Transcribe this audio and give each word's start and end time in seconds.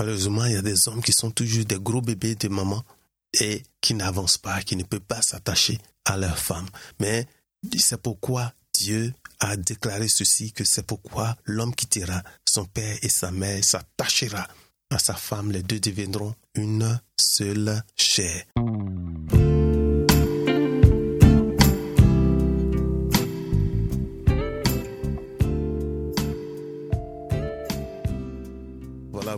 Malheureusement, 0.00 0.46
il 0.46 0.52
y 0.52 0.56
a 0.56 0.62
des 0.62 0.88
hommes 0.88 1.02
qui 1.02 1.12
sont 1.12 1.30
toujours 1.30 1.66
des 1.66 1.78
gros 1.78 2.00
bébés 2.00 2.34
de 2.34 2.48
maman 2.48 2.82
et 3.38 3.62
qui 3.82 3.92
n'avancent 3.92 4.38
pas, 4.38 4.62
qui 4.62 4.74
ne 4.74 4.82
peuvent 4.82 5.00
pas 5.00 5.20
s'attacher 5.20 5.78
à 6.06 6.16
leur 6.16 6.38
femme. 6.38 6.66
Mais 7.00 7.26
c'est 7.76 8.00
pourquoi 8.00 8.54
Dieu 8.72 9.12
a 9.40 9.58
déclaré 9.58 10.08
ceci, 10.08 10.52
que 10.54 10.64
c'est 10.64 10.86
pourquoi 10.86 11.36
l'homme 11.44 11.74
quittera 11.74 12.22
son 12.46 12.64
père 12.64 12.96
et 13.02 13.10
sa 13.10 13.30
mère, 13.30 13.62
s'attachera 13.62 14.48
à 14.88 14.98
sa 14.98 15.12
femme, 15.12 15.52
les 15.52 15.62
deux 15.62 15.80
deviendront 15.80 16.34
une 16.54 16.98
seule 17.20 17.82
chair. 17.94 18.44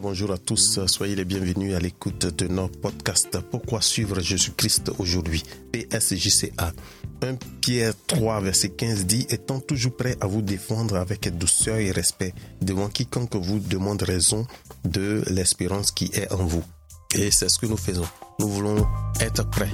Bonjour 0.03 0.33
à 0.33 0.39
tous. 0.39 0.85
Soyez 0.87 1.15
les 1.15 1.25
bienvenus 1.25 1.77
à 1.77 1.79
l'écoute 1.79 2.27
de 2.27 2.49
notre 2.49 2.81
podcast 2.81 3.39
Pourquoi 3.53 3.81
suivre 3.81 4.21
Jésus-Christ 4.21 4.91
aujourd'hui? 4.99 5.45
PSJCA. 5.71 6.73
1 7.23 7.37
Pierre 7.61 7.95
3, 8.09 8.41
verset 8.41 8.71
15 8.71 9.07
dit 9.07 9.27
Étant 9.31 9.61
toujours 9.61 9.97
prêt 9.97 10.17
à 10.21 10.27
vous 10.27 10.43
défendre 10.43 10.97
avec 10.97 11.39
douceur 11.39 11.77
et 11.77 11.93
respect 11.93 12.35
devant 12.61 12.89
quiconque 12.89 13.37
vous 13.37 13.61
demande 13.61 14.03
raison 14.03 14.45
de 14.85 15.23
l'espérance 15.29 15.93
qui 15.93 16.11
est 16.15 16.31
en 16.33 16.45
vous. 16.45 16.65
Et 17.15 17.31
c'est 17.31 17.49
ce 17.49 17.61
que 17.61 17.67
nous 17.67 17.77
faisons. 17.77 18.09
Nous 18.41 18.49
voulons 18.49 18.85
être 19.21 19.49
prêts 19.51 19.71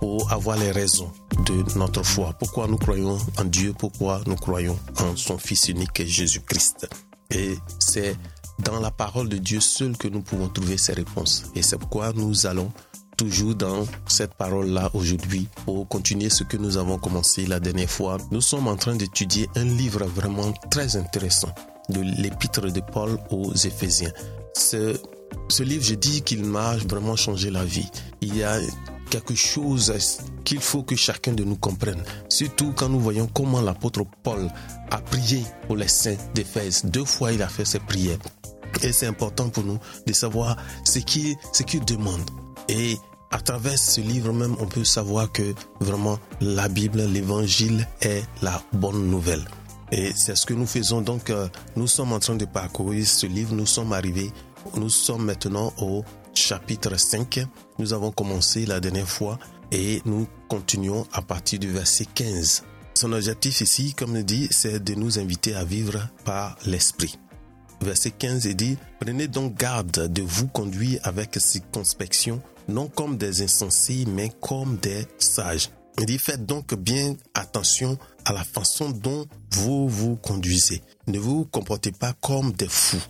pour 0.00 0.30
avoir 0.32 0.58
les 0.58 0.70
raisons 0.70 1.10
de 1.46 1.78
notre 1.78 2.02
foi. 2.02 2.34
Pourquoi 2.38 2.68
nous 2.68 2.76
croyons 2.76 3.16
en 3.38 3.44
Dieu, 3.44 3.72
pourquoi 3.78 4.20
nous 4.26 4.36
croyons 4.36 4.78
en 4.98 5.16
son 5.16 5.38
Fils 5.38 5.70
unique 5.70 6.04
Jésus-Christ? 6.04 6.88
Et 7.30 7.56
c'est 7.78 8.16
dans 8.58 8.80
la 8.80 8.90
parole 8.90 9.28
de 9.28 9.36
Dieu 9.38 9.60
seul 9.60 9.96
que 9.96 10.08
nous 10.08 10.22
pouvons 10.22 10.48
trouver 10.48 10.78
ces 10.78 10.92
réponses. 10.92 11.44
Et 11.54 11.62
c'est 11.62 11.78
pourquoi 11.78 12.12
nous 12.12 12.46
allons 12.46 12.72
toujours 13.16 13.54
dans 13.54 13.86
cette 14.06 14.34
parole-là 14.34 14.90
aujourd'hui 14.94 15.48
pour 15.64 15.88
continuer 15.88 16.28
ce 16.28 16.44
que 16.44 16.56
nous 16.56 16.76
avons 16.76 16.98
commencé 16.98 17.46
la 17.46 17.60
dernière 17.60 17.90
fois. 17.90 18.18
Nous 18.30 18.40
sommes 18.40 18.68
en 18.68 18.76
train 18.76 18.94
d'étudier 18.94 19.48
un 19.56 19.64
livre 19.64 20.04
vraiment 20.04 20.52
très 20.70 20.96
intéressant 20.96 21.52
de 21.88 22.00
l'épître 22.00 22.70
de 22.70 22.80
Paul 22.80 23.18
aux 23.30 23.54
Éphésiens. 23.54 24.12
Ce, 24.54 25.00
ce 25.48 25.62
livre, 25.62 25.84
je 25.84 25.94
dis 25.94 26.22
qu'il 26.22 26.44
m'a 26.44 26.76
vraiment 26.76 27.16
changé 27.16 27.50
la 27.50 27.64
vie. 27.64 27.88
Il 28.20 28.36
y 28.36 28.42
a 28.42 28.58
quelque 29.08 29.34
chose 29.34 29.92
qu'il 30.44 30.60
faut 30.60 30.82
que 30.82 30.96
chacun 30.96 31.32
de 31.32 31.44
nous 31.44 31.56
comprenne. 31.56 32.02
Surtout 32.28 32.72
quand 32.74 32.88
nous 32.88 33.00
voyons 33.00 33.28
comment 33.32 33.60
l'apôtre 33.60 34.04
Paul 34.22 34.48
a 34.90 34.98
prié 34.98 35.42
pour 35.66 35.76
les 35.76 35.88
saints 35.88 36.16
d'Éphèse. 36.34 36.84
Deux 36.84 37.04
fois, 37.04 37.32
il 37.32 37.42
a 37.42 37.48
fait 37.48 37.64
ses 37.64 37.78
prières. 37.78 38.18
Et 38.82 38.92
c'est 38.92 39.06
important 39.06 39.48
pour 39.48 39.64
nous 39.64 39.78
de 40.06 40.12
savoir 40.12 40.56
ce 40.84 40.98
qu'il 40.98 41.36
ce 41.52 41.62
demande. 41.84 42.20
Et 42.68 42.96
à 43.30 43.38
travers 43.40 43.78
ce 43.78 44.00
livre 44.00 44.32
même, 44.32 44.56
on 44.60 44.66
peut 44.66 44.84
savoir 44.84 45.32
que 45.32 45.54
vraiment 45.80 46.18
la 46.40 46.68
Bible, 46.68 47.02
l'évangile 47.02 47.86
est 48.02 48.22
la 48.42 48.62
bonne 48.72 49.08
nouvelle. 49.08 49.44
Et 49.92 50.12
c'est 50.14 50.36
ce 50.36 50.46
que 50.46 50.54
nous 50.54 50.66
faisons. 50.66 51.00
Donc, 51.00 51.30
euh, 51.30 51.48
nous 51.76 51.86
sommes 51.86 52.12
en 52.12 52.18
train 52.18 52.34
de 52.34 52.44
parcourir 52.44 53.06
ce 53.06 53.26
livre. 53.26 53.54
Nous 53.54 53.66
sommes 53.66 53.92
arrivés, 53.92 54.32
nous 54.76 54.90
sommes 54.90 55.24
maintenant 55.24 55.72
au 55.78 56.04
chapitre 56.36 56.96
5. 56.96 57.40
Nous 57.78 57.92
avons 57.92 58.10
commencé 58.10 58.66
la 58.66 58.80
dernière 58.80 59.08
fois 59.08 59.38
et 59.72 60.02
nous 60.04 60.26
continuons 60.48 61.06
à 61.12 61.22
partir 61.22 61.58
du 61.58 61.70
verset 61.70 62.06
15. 62.14 62.64
Son 62.94 63.12
objectif 63.12 63.60
ici, 63.60 63.94
comme 63.94 64.22
dit, 64.22 64.48
c'est 64.50 64.82
de 64.82 64.94
nous 64.94 65.18
inviter 65.18 65.54
à 65.54 65.64
vivre 65.64 66.08
par 66.24 66.56
l'esprit 66.64 67.18
verset 67.80 68.10
15 68.10 68.46
dit, 68.48 68.76
Prenez 69.00 69.28
donc 69.28 69.54
garde 69.54 70.12
de 70.12 70.22
vous 70.22 70.48
conduire 70.48 71.00
avec 71.04 71.36
circonspection, 71.38 72.40
non 72.68 72.88
comme 72.88 73.16
des 73.16 73.42
insensés, 73.42 74.04
mais 74.06 74.30
comme 74.40 74.76
des 74.78 75.06
sages. 75.18 75.70
Il 75.98 76.06
dit, 76.06 76.18
faites 76.18 76.44
donc 76.44 76.74
bien 76.74 77.16
attention 77.34 77.96
à 78.24 78.32
la 78.32 78.44
façon 78.44 78.90
dont 78.90 79.26
vous 79.52 79.88
vous 79.88 80.16
conduisez. 80.16 80.82
Ne 81.06 81.18
vous 81.18 81.46
comportez 81.46 81.92
pas 81.92 82.12
comme 82.20 82.52
des 82.52 82.68
fous, 82.68 83.02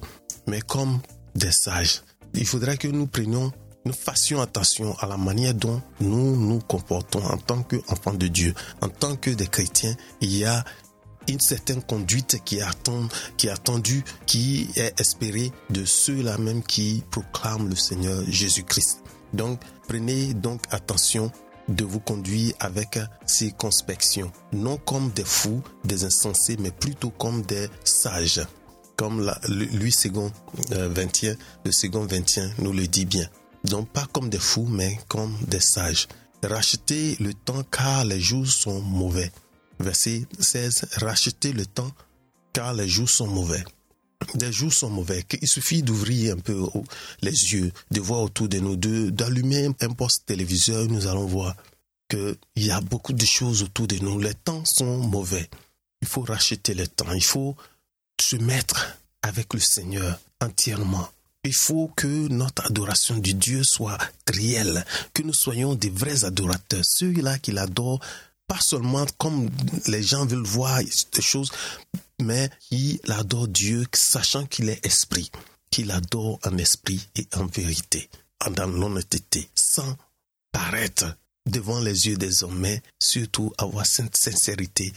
mais 0.47 0.61
comme 0.61 1.01
des 1.35 1.53
sages. 1.53 2.03
Il 2.37 2.47
faudrait 2.47 2.77
que 2.77 2.89
nous 2.89 3.07
prenions, 3.07 3.51
nous 3.85 3.93
fassions 3.93 4.41
attention 4.41 4.95
à 4.99 5.07
la 5.07 5.17
manière 5.17 5.55
dont 5.55 5.81
nous 6.01 6.37
nous 6.37 6.59
comportons 6.61 7.25
en 7.25 7.39
tant 7.39 7.63
qu'enfants 7.63 8.15
de 8.15 8.27
Dieu. 8.27 8.55
En 8.83 8.89
tant 8.89 9.17
que 9.17 9.31
des 9.31 9.47
chrétiens, 9.47 9.97
il 10.21 10.37
y 10.37 10.45
a 10.45 10.65
une 11.29 11.41
certaine 11.41 11.83
conduite 11.83 12.39
qui 12.45 12.59
est, 12.59 12.63
attend, 12.63 13.09
qui 13.37 13.47
est 13.49 13.51
attendue, 13.51 14.05
qui 14.27 14.69
est 14.77 15.01
espérée 15.01 15.51
de 15.71 15.85
ceux-là 15.85 16.39
même 16.39 16.63
qui 16.63 17.03
proclament 17.11 17.69
le 17.69 17.77
Seigneur 17.77 18.23
Jésus-Christ. 18.29 19.03
Donc, 19.33 19.61
prenez 19.89 20.35
donc 20.35 20.63
attention 20.71 21.33
de 21.69 21.85
vous 21.85 22.01
conduire 22.01 22.55
avec 22.61 22.99
circonspection, 23.27 24.31
non 24.53 24.77
comme 24.77 25.11
des 25.11 25.25
fous, 25.25 25.63
des 25.85 26.05
insensés, 26.05 26.57
mais 26.61 26.71
plutôt 26.71 27.11
comme 27.11 27.43
des 27.43 27.69
sages. 27.83 28.47
Comme 28.97 29.21
la, 29.21 29.39
lui, 29.49 29.93
second 29.93 30.33
21, 30.71 31.31
euh, 31.31 31.37
le 31.65 31.73
second 31.73 32.07
21 32.07 32.51
nous 32.59 32.73
le 32.73 32.87
dit 32.87 33.05
bien. 33.05 33.29
Donc, 33.65 33.89
pas 33.91 34.07
comme 34.13 34.31
des 34.31 34.39
fous, 34.39 34.67
mais 34.69 34.99
comme 35.09 35.37
des 35.47 35.61
sages. 35.61 36.09
Rachetez 36.43 37.17
le 37.21 37.35
temps 37.35 37.63
car 37.71 38.05
les 38.05 38.21
jours 38.21 38.47
sont 38.47 38.81
mauvais. 38.81 39.31
Verset 39.81 40.27
16, 40.39 40.87
rachetez 40.97 41.53
le 41.53 41.67
temps 41.67 41.91
car 42.53 42.73
les 42.73 42.89
jours 42.89 43.11
sont 43.11 43.27
mauvais. 43.27 43.65
Les 44.41 44.53
jours 44.53 44.73
sont 44.73 44.91
mauvais. 44.91 45.25
Il 45.43 45.49
suffit 45.49 45.83
d'ouvrir 45.83 46.35
un 46.35 46.39
peu 46.39 46.67
les 47.21 47.53
yeux, 47.53 47.73
de 47.91 48.01
voir 48.01 48.23
autour 48.23 48.49
de 48.49 48.59
nous, 48.59 48.77
d'allumer 48.77 49.69
un 49.81 49.93
poste 49.93 50.27
téléviseur, 50.27 50.87
nous 50.87 51.07
allons 51.07 51.27
voir 51.27 51.55
qu'il 52.09 52.37
y 52.57 52.71
a 52.71 52.81
beaucoup 52.81 53.13
de 53.13 53.27
choses 53.27 53.63
autour 53.63 53.87
de 53.87 53.97
nous. 53.97 54.19
Les 54.19 54.35
temps 54.35 54.65
sont 54.65 54.99
mauvais. 54.99 55.49
Il 56.03 56.09
faut 56.09 56.23
racheter 56.23 56.75
le 56.75 56.87
temps. 56.87 57.13
Il 57.13 57.25
faut 57.25 57.57
se 58.21 58.37
mettre 58.37 58.99
avec 59.23 59.55
le 59.55 59.61
Seigneur 59.61 60.19
entièrement. 60.41 61.09
Il 61.45 61.55
faut 61.55 61.91
que 61.97 62.29
notre 62.29 62.67
adoration 62.67 63.19
du 63.19 63.35
Dieu 63.35 63.63
soit 63.63 63.99
réelle, 64.27 64.85
que 65.15 65.23
nous 65.23 65.35
soyons 65.35 65.75
des 65.75 65.91
vrais 65.91 66.25
adorateurs, 66.25 66.85
ceux-là 66.85 67.39
qui 67.39 67.53
l'adorent 67.53 68.01
pas 68.47 68.61
seulement 68.61 69.07
comme 69.19 69.51
les 69.87 70.03
gens 70.03 70.25
veulent 70.25 70.45
voir 70.45 70.81
des 70.81 71.23
choses, 71.23 71.51
mais 72.21 72.49
il 72.71 73.01
adore 73.09 73.49
Dieu, 73.49 73.87
sachant 73.93 74.47
qu'il 74.47 74.69
est 74.69 74.85
esprit, 74.87 75.31
qu'il 75.71 75.91
adore 75.91 76.39
en 76.45 76.57
esprit 76.59 77.09
et 77.17 77.27
en 77.35 77.47
vérité, 77.47 78.09
dans 78.53 78.67
l'honnêteté, 78.67 79.49
sans 79.55 79.97
paraître 80.53 81.17
devant 81.45 81.81
les 81.81 82.07
yeux 82.07 82.17
des 82.17 82.43
hommes, 82.45 82.59
mais 82.59 82.83
surtout 83.01 83.53
avoir 83.59 83.87
cette 83.87 84.17
sincérité 84.17 84.93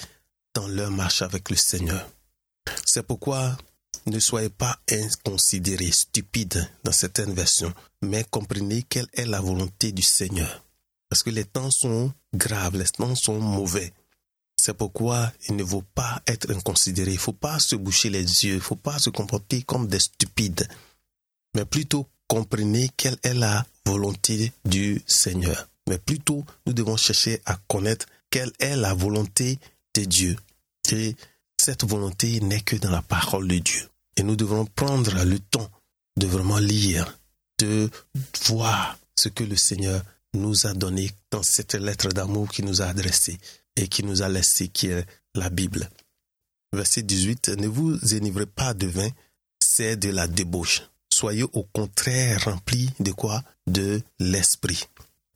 dans 0.54 0.68
leur 0.68 0.92
marche 0.92 1.22
avec 1.22 1.50
le 1.50 1.56
Seigneur. 1.56 2.08
C'est 2.86 3.06
pourquoi 3.06 3.58
ne 4.06 4.20
soyez 4.20 4.50
pas 4.50 4.80
inconsidérés, 4.92 5.92
stupides 5.92 6.68
dans 6.84 6.92
certaines 6.92 7.34
versions, 7.34 7.74
mais 8.02 8.26
comprenez 8.30 8.84
quelle 8.84 9.08
est 9.14 9.26
la 9.26 9.42
volonté 9.42 9.92
du 9.92 10.02
Seigneur. 10.02 10.64
Parce 11.10 11.24
que 11.24 11.30
les 11.30 11.46
temps 11.46 11.72
sont 11.72 12.14
graves, 12.34 12.78
les 12.78 12.86
temps 12.86 13.16
sont 13.16 13.40
mauvais. 13.40 13.92
C'est 14.58 14.74
pourquoi 14.74 15.32
il 15.48 15.56
ne 15.56 15.64
faut 15.64 15.84
pas 15.96 16.22
être 16.28 16.52
inconsidéré. 16.52 17.12
Il 17.12 17.16
ne 17.16 17.20
faut 17.20 17.34
pas 17.34 17.60
se 17.60 17.76
boucher 17.76 18.10
les 18.10 18.22
yeux. 18.46 18.54
Il 18.54 18.56
ne 18.56 18.60
faut 18.60 18.76
pas 18.76 19.00
se 19.00 19.10
comporter 19.10 19.64
comme 19.64 19.88
des 19.88 20.00
stupides. 20.00 20.68
Mais 21.56 21.66
plutôt 21.66 22.08
comprenez 22.28 22.90
quelle 22.96 23.18
est 23.24 23.34
la 23.34 23.66
volonté 23.86 24.52
du 24.66 25.02
Seigneur. 25.08 25.68
Mais 25.88 25.98
plutôt, 25.98 26.46
nous 26.68 26.74
devons 26.74 26.98
chercher 26.98 27.42
à 27.46 27.58
connaître 27.68 28.06
quelle 28.30 28.52
est 28.60 28.76
la 28.76 28.94
volonté 28.94 29.60
de 29.96 30.04
Dieu. 30.04 30.36
Cette 31.70 31.86
volonté 31.86 32.40
n'est 32.40 32.62
que 32.62 32.78
dans 32.78 32.90
la 32.90 33.04
parole 33.04 33.48
de 33.48 33.60
Dieu. 33.60 33.88
Et 34.18 34.24
nous 34.24 34.36
devons 34.36 34.66
prendre 34.66 35.24
le 35.24 35.38
temps 35.38 35.70
de 36.18 36.26
vraiment 36.26 36.58
lire, 36.58 37.16
de 37.60 37.92
voir 38.46 38.98
ce 39.16 39.30
que 39.30 39.44
le 39.44 39.56
Seigneur 39.56 40.04
nous 40.34 40.66
a 40.66 40.74
donné 40.74 41.12
dans 41.30 41.44
cette 41.44 41.76
lettre 41.76 42.10
d'amour 42.10 42.50
qui 42.50 42.64
nous 42.64 42.82
a 42.82 42.86
adressée 42.86 43.38
et 43.76 43.88
qui 43.88 44.02
nous 44.02 44.24
a 44.24 44.30
laissé, 44.30 44.70
qui 44.70 44.88
est 44.88 45.06
la 45.36 45.52
Bible. 45.52 45.88
Verset 46.74 47.04
18, 47.04 47.50
ne 47.50 47.68
vous 47.68 48.16
énivrez 48.16 48.48
pas 48.48 48.74
de 48.74 48.88
vin, 48.88 49.10
c'est 49.60 49.96
de 49.96 50.10
la 50.10 50.28
débauche. 50.28 50.82
Soyez 51.14 51.44
au 51.44 51.68
contraire 51.72 52.46
remplis 52.46 52.90
de 53.00 53.12
quoi? 53.12 53.44
De 53.68 54.02
l'esprit. 54.18 54.86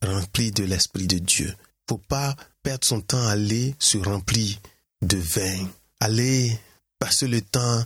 Remplis 0.01 0.51
de 0.51 0.63
l'esprit 0.63 1.06
de 1.06 1.19
Dieu. 1.19 1.53
Faut 1.88 2.00
pas 2.00 2.36
perdre 2.63 2.88
son 2.88 3.01
temps 3.01 3.21
à 3.21 3.33
aller 3.33 3.75
se 3.77 4.00
remplir 4.00 4.57
de 5.03 5.18
vin. 5.18 5.69
Aller 6.03 6.59
passer 7.00 7.29
le 7.29 7.39
temps 7.39 7.85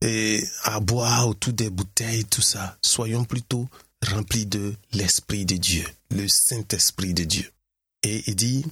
et 0.00 0.40
à 0.62 0.78
boire 0.78 1.26
autour 1.26 1.52
des 1.52 1.68
bouteilles, 1.68 2.24
tout 2.24 2.40
ça. 2.40 2.78
Soyons 2.80 3.24
plutôt 3.24 3.68
remplis 4.06 4.46
de 4.46 4.72
l'Esprit 4.92 5.44
de 5.44 5.56
Dieu, 5.56 5.84
le 6.12 6.28
Saint-Esprit 6.28 7.12
de 7.12 7.24
Dieu. 7.24 7.50
Et 8.04 8.22
il 8.28 8.36
dit, 8.36 8.64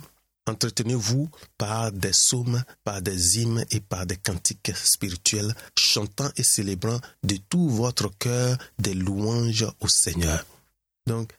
Entretenez-vous 0.47 1.29
par 1.59 1.91
des 1.91 2.11
psaumes, 2.11 2.63
par 2.85 3.03
des 3.03 3.41
hymnes 3.41 3.65
et 3.73 3.81
par 3.81 4.07
des 4.07 4.17
cantiques 4.17 4.71
spirituels, 4.77 5.57
chantant 5.77 6.31
et 6.37 6.45
célébrant 6.45 7.01
de 7.25 7.37
tout 7.49 7.69
votre 7.69 8.17
cœur 8.17 8.57
des 8.79 8.95
louanges 8.95 9.67
au 9.81 9.89
Seigneur. 9.89 10.47
Donc, 11.09 11.33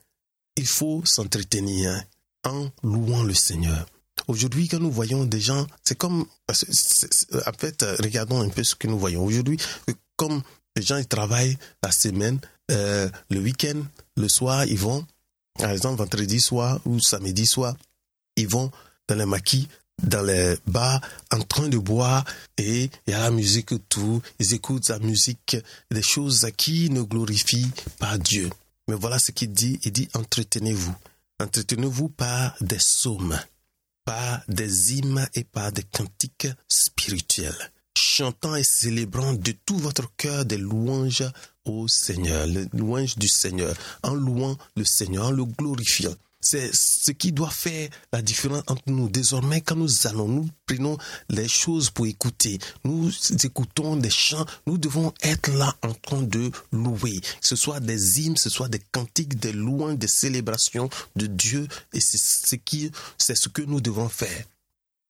il 0.56 0.66
faut 0.66 1.06
s'entretenir 1.06 2.04
en 2.44 2.68
louant 2.82 3.22
le 3.22 3.32
Seigneur. 3.32 3.86
Aujourd'hui, 4.28 4.68
quand 4.68 4.80
nous 4.80 4.90
voyons 4.90 5.24
des 5.24 5.40
gens, 5.40 5.66
c'est 5.84 5.96
comme, 5.96 6.26
en 6.48 7.52
fait, 7.58 7.84
regardons 8.00 8.40
un 8.40 8.48
peu 8.48 8.64
ce 8.64 8.74
que 8.74 8.88
nous 8.88 8.98
voyons 8.98 9.24
aujourd'hui, 9.24 9.58
comme 10.16 10.42
les 10.76 10.82
gens 10.82 10.96
ils 10.96 11.06
travaillent 11.06 11.56
la 11.82 11.92
semaine, 11.92 12.40
euh, 12.70 13.08
le 13.30 13.40
week-end, 13.40 13.82
le 14.16 14.28
soir, 14.28 14.64
ils 14.66 14.78
vont, 14.78 15.06
par 15.58 15.70
exemple, 15.70 15.98
vendredi 15.98 16.40
soir 16.40 16.80
ou 16.84 17.00
samedi 17.00 17.46
soir, 17.46 17.76
ils 18.36 18.48
vont 18.48 18.70
dans 19.08 19.14
les 19.14 19.26
maquis, 19.26 19.68
dans 20.02 20.22
les 20.22 20.56
bars, 20.66 21.00
en 21.32 21.40
train 21.40 21.68
de 21.68 21.78
boire 21.78 22.24
et 22.58 22.90
il 23.06 23.10
y 23.10 23.14
a 23.14 23.20
la 23.20 23.30
musique 23.30 23.72
tout. 23.88 24.20
Ils 24.38 24.54
écoutent 24.54 24.88
la 24.88 24.98
musique, 24.98 25.56
des 25.90 26.02
choses 26.02 26.46
qui 26.56 26.90
ne 26.90 27.02
glorifient 27.02 27.70
pas 27.98 28.18
Dieu. 28.18 28.50
Mais 28.88 28.94
voilà 28.94 29.18
ce 29.18 29.32
qu'il 29.32 29.52
dit. 29.52 29.78
Il 29.84 29.92
dit 29.92 30.08
entretenez-vous. 30.14 30.94
Entretenez-vous 31.40 32.08
par 32.08 32.54
des 32.60 32.76
psaumes, 32.76 33.38
par 34.06 34.40
des 34.48 34.94
hymnes 34.94 35.28
et 35.34 35.44
par 35.44 35.72
des 35.72 35.82
cantiques 35.82 36.48
spirituels, 36.68 37.72
chantant 37.98 38.54
et 38.54 38.64
célébrant 38.64 39.34
de 39.34 39.52
tout 39.66 39.76
votre 39.76 40.10
cœur 40.16 40.46
des 40.46 40.56
louanges 40.56 41.24
au 41.66 41.88
Seigneur, 41.88 42.46
les 42.46 42.66
louanges 42.72 43.16
du 43.16 43.28
Seigneur, 43.28 43.74
en 44.02 44.14
louant 44.14 44.56
le 44.76 44.84
Seigneur, 44.84 45.26
en 45.26 45.30
le 45.32 45.44
glorifiant. 45.44 46.14
C'est 46.48 46.70
ce 46.72 47.10
qui 47.10 47.32
doit 47.32 47.50
faire 47.50 47.88
la 48.12 48.22
différence 48.22 48.62
entre 48.68 48.84
nous. 48.86 49.08
Désormais, 49.08 49.62
quand 49.62 49.74
nous 49.74 50.06
allons, 50.06 50.28
nous 50.28 50.48
prenons 50.64 50.96
les 51.28 51.48
choses 51.48 51.90
pour 51.90 52.06
écouter. 52.06 52.60
Nous 52.84 53.10
écoutons 53.42 53.96
des 53.96 54.10
chants. 54.10 54.46
Nous 54.68 54.78
devons 54.78 55.12
être 55.22 55.50
là 55.50 55.74
en 55.82 55.92
train 55.92 56.22
de 56.22 56.52
louer. 56.70 57.18
Que 57.20 57.48
ce 57.48 57.56
soit 57.56 57.80
des 57.80 58.20
hymnes, 58.20 58.36
ce 58.36 58.48
soit 58.48 58.68
des 58.68 58.78
cantiques, 58.92 59.40
des 59.40 59.52
louanges, 59.52 59.98
des 59.98 60.06
célébrations 60.06 60.88
de 61.16 61.26
Dieu. 61.26 61.66
Et 61.92 62.00
c'est 62.00 62.20
ce 62.20 62.54
qui, 62.54 62.92
c'est 63.18 63.36
ce 63.36 63.48
que 63.48 63.62
nous 63.62 63.80
devons 63.80 64.08
faire. 64.08 64.44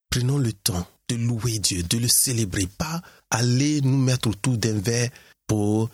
Prenons 0.09 0.39
le 0.39 0.53
temps 0.53 0.87
de 1.07 1.17
louer 1.17 1.59
Dieu, 1.59 1.83
de 1.83 1.99
le 1.99 2.07
célébrer. 2.07 2.65
Pas 2.65 3.03
aller 3.29 3.81
nous 3.81 3.97
mettre 3.97 4.29
autour 4.29 4.57
d'un 4.57 4.79
verre 4.79 5.11
pour 5.45 5.91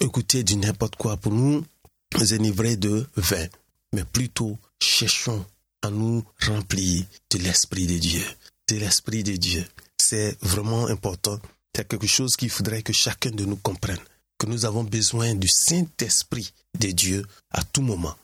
écouter 0.00 0.44
du 0.44 0.56
n'importe 0.56 0.96
quoi, 0.96 1.18
pour 1.18 1.32
nous 1.32 1.62
enivrer 2.32 2.76
de 2.76 3.06
vin. 3.16 3.46
Mais 3.92 4.04
plutôt 4.04 4.58
cherchons 4.80 5.44
à 5.82 5.90
nous 5.90 6.24
remplir 6.46 7.04
de 7.30 7.38
l'Esprit 7.38 7.86
de 7.86 7.98
Dieu. 7.98 8.22
De 8.68 8.76
l'Esprit 8.76 9.22
de 9.22 9.36
Dieu. 9.36 9.64
C'est 9.96 10.36
vraiment 10.42 10.86
important. 10.86 11.38
C'est 11.74 11.86
quelque 11.86 12.06
chose 12.06 12.36
qu'il 12.36 12.50
faudrait 12.50 12.82
que 12.82 12.92
chacun 12.92 13.30
de 13.30 13.44
nous 13.44 13.56
comprenne. 13.56 14.00
Que 14.38 14.46
nous 14.46 14.64
avons 14.64 14.84
besoin 14.84 15.34
du 15.34 15.48
Saint-Esprit 15.48 16.52
de 16.78 16.88
Dieu 16.88 17.24
à 17.50 17.62
tout 17.62 17.82
moment. 17.82 18.16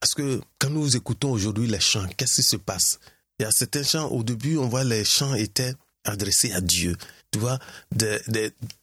Parce 0.00 0.14
que 0.14 0.40
quand 0.58 0.70
nous 0.70 0.96
écoutons 0.96 1.30
aujourd'hui 1.30 1.66
les 1.68 1.80
chants, 1.80 2.08
qu'est-ce 2.16 2.36
qui 2.36 2.42
se 2.42 2.56
passe? 2.56 2.98
Il 3.38 3.44
y 3.44 3.46
a 3.46 3.50
certains 3.50 3.84
chants, 3.84 4.08
au 4.08 4.22
début, 4.22 4.56
on 4.56 4.68
voit 4.68 4.84
les 4.84 5.04
chants 5.04 5.34
étaient 5.34 5.74
adressés 6.04 6.52
à 6.52 6.60
Dieu. 6.60 6.96
Tu 7.30 7.38
vois, 7.38 7.58
des, 7.94 8.18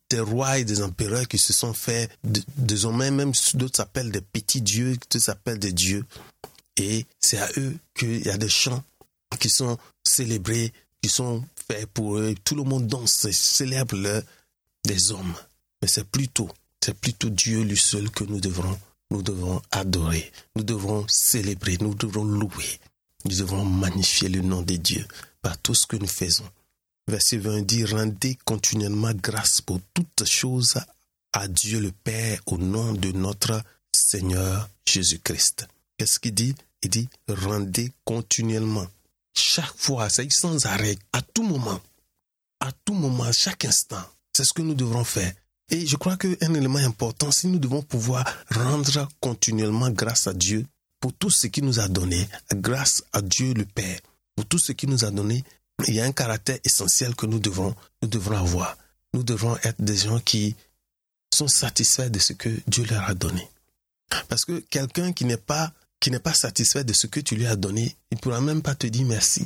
des, 0.10 0.20
rois 0.20 0.60
et 0.60 0.64
des 0.64 0.82
empereurs 0.82 1.28
qui 1.28 1.38
se 1.38 1.54
sont 1.54 1.74
fait, 1.74 2.10
désormais 2.58 3.12
même 3.12 3.32
d'autres 3.54 3.78
s'appellent 3.78 4.12
des 4.12 4.22
petits 4.22 4.62
dieux, 4.62 4.94
d'autres 4.94 5.20
s'appellent 5.20 5.60
des 5.60 5.74
dieux. 5.74 6.04
Et 6.80 7.06
c'est 7.20 7.38
à 7.38 7.50
eux 7.58 7.78
qu'il 7.94 8.26
y 8.26 8.30
a 8.30 8.38
des 8.38 8.50
chants 8.50 8.84
qui 9.40 9.50
sont 9.50 9.78
célébrés, 10.04 10.72
qui 11.02 11.10
sont 11.10 11.44
faits 11.68 11.86
pour 11.88 12.18
eux. 12.18 12.34
Tout 12.44 12.56
le 12.56 12.64
monde 12.64 12.88
danse 12.88 13.26
et 13.26 13.34
célèbre 13.34 14.24
des 14.86 15.12
hommes. 15.12 15.36
Mais 15.82 15.88
c'est 15.88 16.10
plutôt, 16.10 16.50
c'est 16.84 16.98
plutôt 16.98 17.30
Dieu 17.30 17.62
lui 17.64 17.78
seul 17.78 18.10
que 18.10 18.24
nous 18.24 18.40
devrons, 18.40 18.80
nous 19.12 19.22
devons 19.22 19.62
adorer. 19.72 20.32
Nous 20.56 20.64
devrons 20.64 21.06
célébrer, 21.10 21.78
nous 21.82 21.96
devrons 21.96 22.24
louer. 22.24 22.80
Nous 23.26 23.36
devons 23.36 23.66
magnifier 23.66 24.30
le 24.30 24.42
nom 24.42 24.62
de 24.62 24.78
Dieu 24.78 25.06
par 25.42 25.58
tout 25.58 25.76
ce 25.76 25.86
que 25.86 25.98
nous 25.98 26.08
faisons. 26.08 26.50
Verset 27.08 27.38
20 27.38 27.62
dit, 27.62 27.86
rendez 27.86 28.38
continuellement 28.46 29.14
grâce 29.14 29.62
pour 29.62 29.82
toutes 29.94 30.26
choses 30.26 30.80
à 31.34 31.48
Dieu 31.48 31.80
le 31.80 31.92
Père 31.92 32.40
au 32.46 32.58
nom 32.58 32.94
de 32.94 33.12
notre 33.12 33.62
Seigneur 33.92 34.70
Jésus-Christ. 34.86 35.68
Qu'est-ce 35.98 36.20
qu'il 36.20 36.34
dit? 36.34 36.56
Il 36.84 36.90
dit, 36.90 37.10
rendez 37.28 37.92
continuellement. 38.06 38.88
Chaque 39.34 39.76
fois, 39.78 40.10
c'est 40.10 40.32
sans 40.32 40.66
arrêt, 40.66 40.98
à 41.14 41.22
tout 41.22 41.44
moment. 41.44 41.80
À 42.60 42.72
tout 42.86 42.94
moment, 42.94 43.32
chaque 43.32 43.66
instant. 43.66 44.04
C'est 44.34 44.46
ce 44.46 44.54
que 44.54 44.62
nous 44.62 44.74
devrons 44.74 45.04
faire. 45.04 45.34
Et 45.70 45.86
je 45.86 45.96
crois 45.98 46.18
qu'un 46.18 46.54
élément 46.54 46.80
important, 46.80 47.32
si 47.32 47.48
nous 47.48 47.60
devons 47.60 47.82
pouvoir 47.82 48.26
rendre 48.52 49.08
continuellement 49.20 49.90
grâce 49.92 50.28
à 50.28 50.34
Dieu 50.34 50.66
pour 51.00 51.14
tout 51.14 51.30
ce 51.30 51.48
qu'il 51.48 51.66
nous 51.66 51.80
a 51.80 51.88
donné, 51.88 52.28
grâce 52.56 53.04
à 53.14 53.22
Dieu 53.22 53.54
le 53.54 53.66
Père, 53.66 54.00
pour 54.36 54.46
tout 54.46 54.58
ce 54.58 54.72
qu'il 54.72 54.90
nous 54.90 55.06
a 55.06 55.12
donné, 55.12 55.44
il 55.88 55.94
y 55.94 56.02
a 56.02 56.06
un 56.06 56.12
caractère 56.12 56.60
essentiel 56.64 57.16
que 57.16 57.26
nous 57.26 57.40
devons, 57.40 57.76
nous 58.02 58.10
devrons 58.10 58.38
avoir. 58.38 58.78
Nous 59.14 59.24
devrons 59.24 59.58
être 59.64 59.82
des 59.82 59.96
gens 59.96 60.20
qui 60.20 60.56
sont 61.34 61.48
satisfaits 61.48 62.10
de 62.10 62.20
ce 62.20 62.34
que 62.34 62.50
Dieu 62.68 62.86
leur 62.86 63.04
a 63.04 63.14
donné. 63.14 63.48
Parce 64.28 64.46
que 64.46 64.60
quelqu'un 64.70 65.14
qui 65.14 65.26
n'est 65.26 65.38
pas 65.38 65.72
qui 66.00 66.12
n'est 66.12 66.20
pas 66.20 66.34
satisfait 66.34 66.84
de 66.84 66.94
ce 66.94 67.08
que 67.08 67.20
tu 67.20 67.36
lui 67.36 67.46
as 67.46 67.56
donné, 67.56 67.96
il 68.12 68.16
ne 68.16 68.20
pourra 68.20 68.42
même 68.42 68.62
pas 68.62 68.76
te 68.76 68.88
dire 68.88 69.06
merci. 69.06 69.42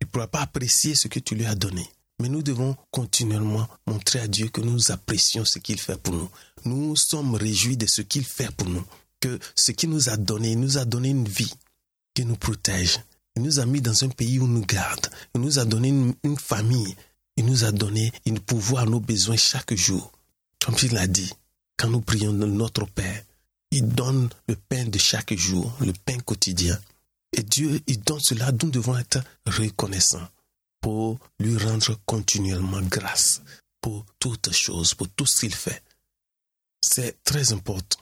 Il 0.00 0.06
ne 0.06 0.10
pourra 0.10 0.28
pas 0.28 0.40
apprécier 0.42 0.94
ce 0.94 1.08
que 1.08 1.20
tu 1.20 1.34
lui 1.34 1.46
as 1.46 1.54
donné. 1.54 1.88
Mais 2.20 2.28
nous 2.28 2.42
devons 2.42 2.76
continuellement 2.90 3.68
montrer 3.86 4.20
à 4.20 4.28
Dieu 4.28 4.48
que 4.48 4.60
nous 4.60 4.90
apprécions 4.92 5.44
ce 5.44 5.58
qu'il 5.58 5.80
fait 5.80 6.00
pour 6.00 6.14
nous. 6.14 6.30
Nous 6.64 6.96
sommes 6.96 7.34
réjouis 7.34 7.76
de 7.76 7.86
ce 7.86 8.02
qu'il 8.02 8.24
fait 8.24 8.54
pour 8.54 8.68
nous. 8.68 8.84
Que 9.20 9.38
ce 9.56 9.72
qu'il 9.72 9.90
nous 9.90 10.08
a 10.08 10.16
donné, 10.16 10.52
il 10.52 10.60
nous 10.60 10.78
a 10.78 10.84
donné 10.84 11.08
une 11.10 11.28
vie 11.28 11.52
qui 12.14 12.24
nous 12.24 12.36
protège. 12.36 13.00
Il 13.36 13.42
nous 13.42 13.58
a 13.58 13.66
mis 13.66 13.80
dans 13.80 14.04
un 14.04 14.08
pays 14.08 14.38
où 14.38 14.46
nous 14.46 14.64
garde. 14.64 15.08
Il 15.34 15.40
nous 15.40 15.58
a 15.58 15.64
donné 15.64 15.88
une, 15.88 16.38
famille. 16.38 16.94
Il 17.36 17.46
nous 17.46 17.64
a 17.64 17.72
donné 17.72 18.12
une 18.26 18.38
pouvoir 18.38 18.84
à 18.84 18.86
nos 18.86 19.00
besoins 19.00 19.36
chaque 19.36 19.74
jour. 19.74 20.12
Comme 20.64 20.76
il 20.82 20.92
l'a 20.92 21.08
dit, 21.08 21.32
quand 21.76 21.88
nous 21.88 22.00
prions 22.00 22.32
notre 22.32 22.86
Père, 22.86 23.24
il 23.74 23.88
donne 23.88 24.28
le 24.46 24.54
pain 24.54 24.84
de 24.84 24.98
chaque 24.98 25.34
jour, 25.34 25.76
le 25.80 25.92
pain 26.04 26.18
quotidien. 26.20 26.78
Et 27.32 27.42
Dieu, 27.42 27.80
il 27.88 28.00
donne 28.02 28.20
cela, 28.20 28.52
nous 28.52 28.70
devons 28.70 28.96
être 28.96 29.18
reconnaissants 29.46 30.28
pour 30.80 31.18
lui 31.40 31.56
rendre 31.56 31.98
continuellement 32.06 32.82
grâce 32.82 33.42
pour 33.80 34.06
toutes 34.20 34.52
choses, 34.52 34.94
pour 34.94 35.08
tout 35.08 35.26
ce 35.26 35.40
qu'il 35.40 35.54
fait. 35.54 35.82
C'est 36.80 37.20
très 37.24 37.52
important. 37.52 37.98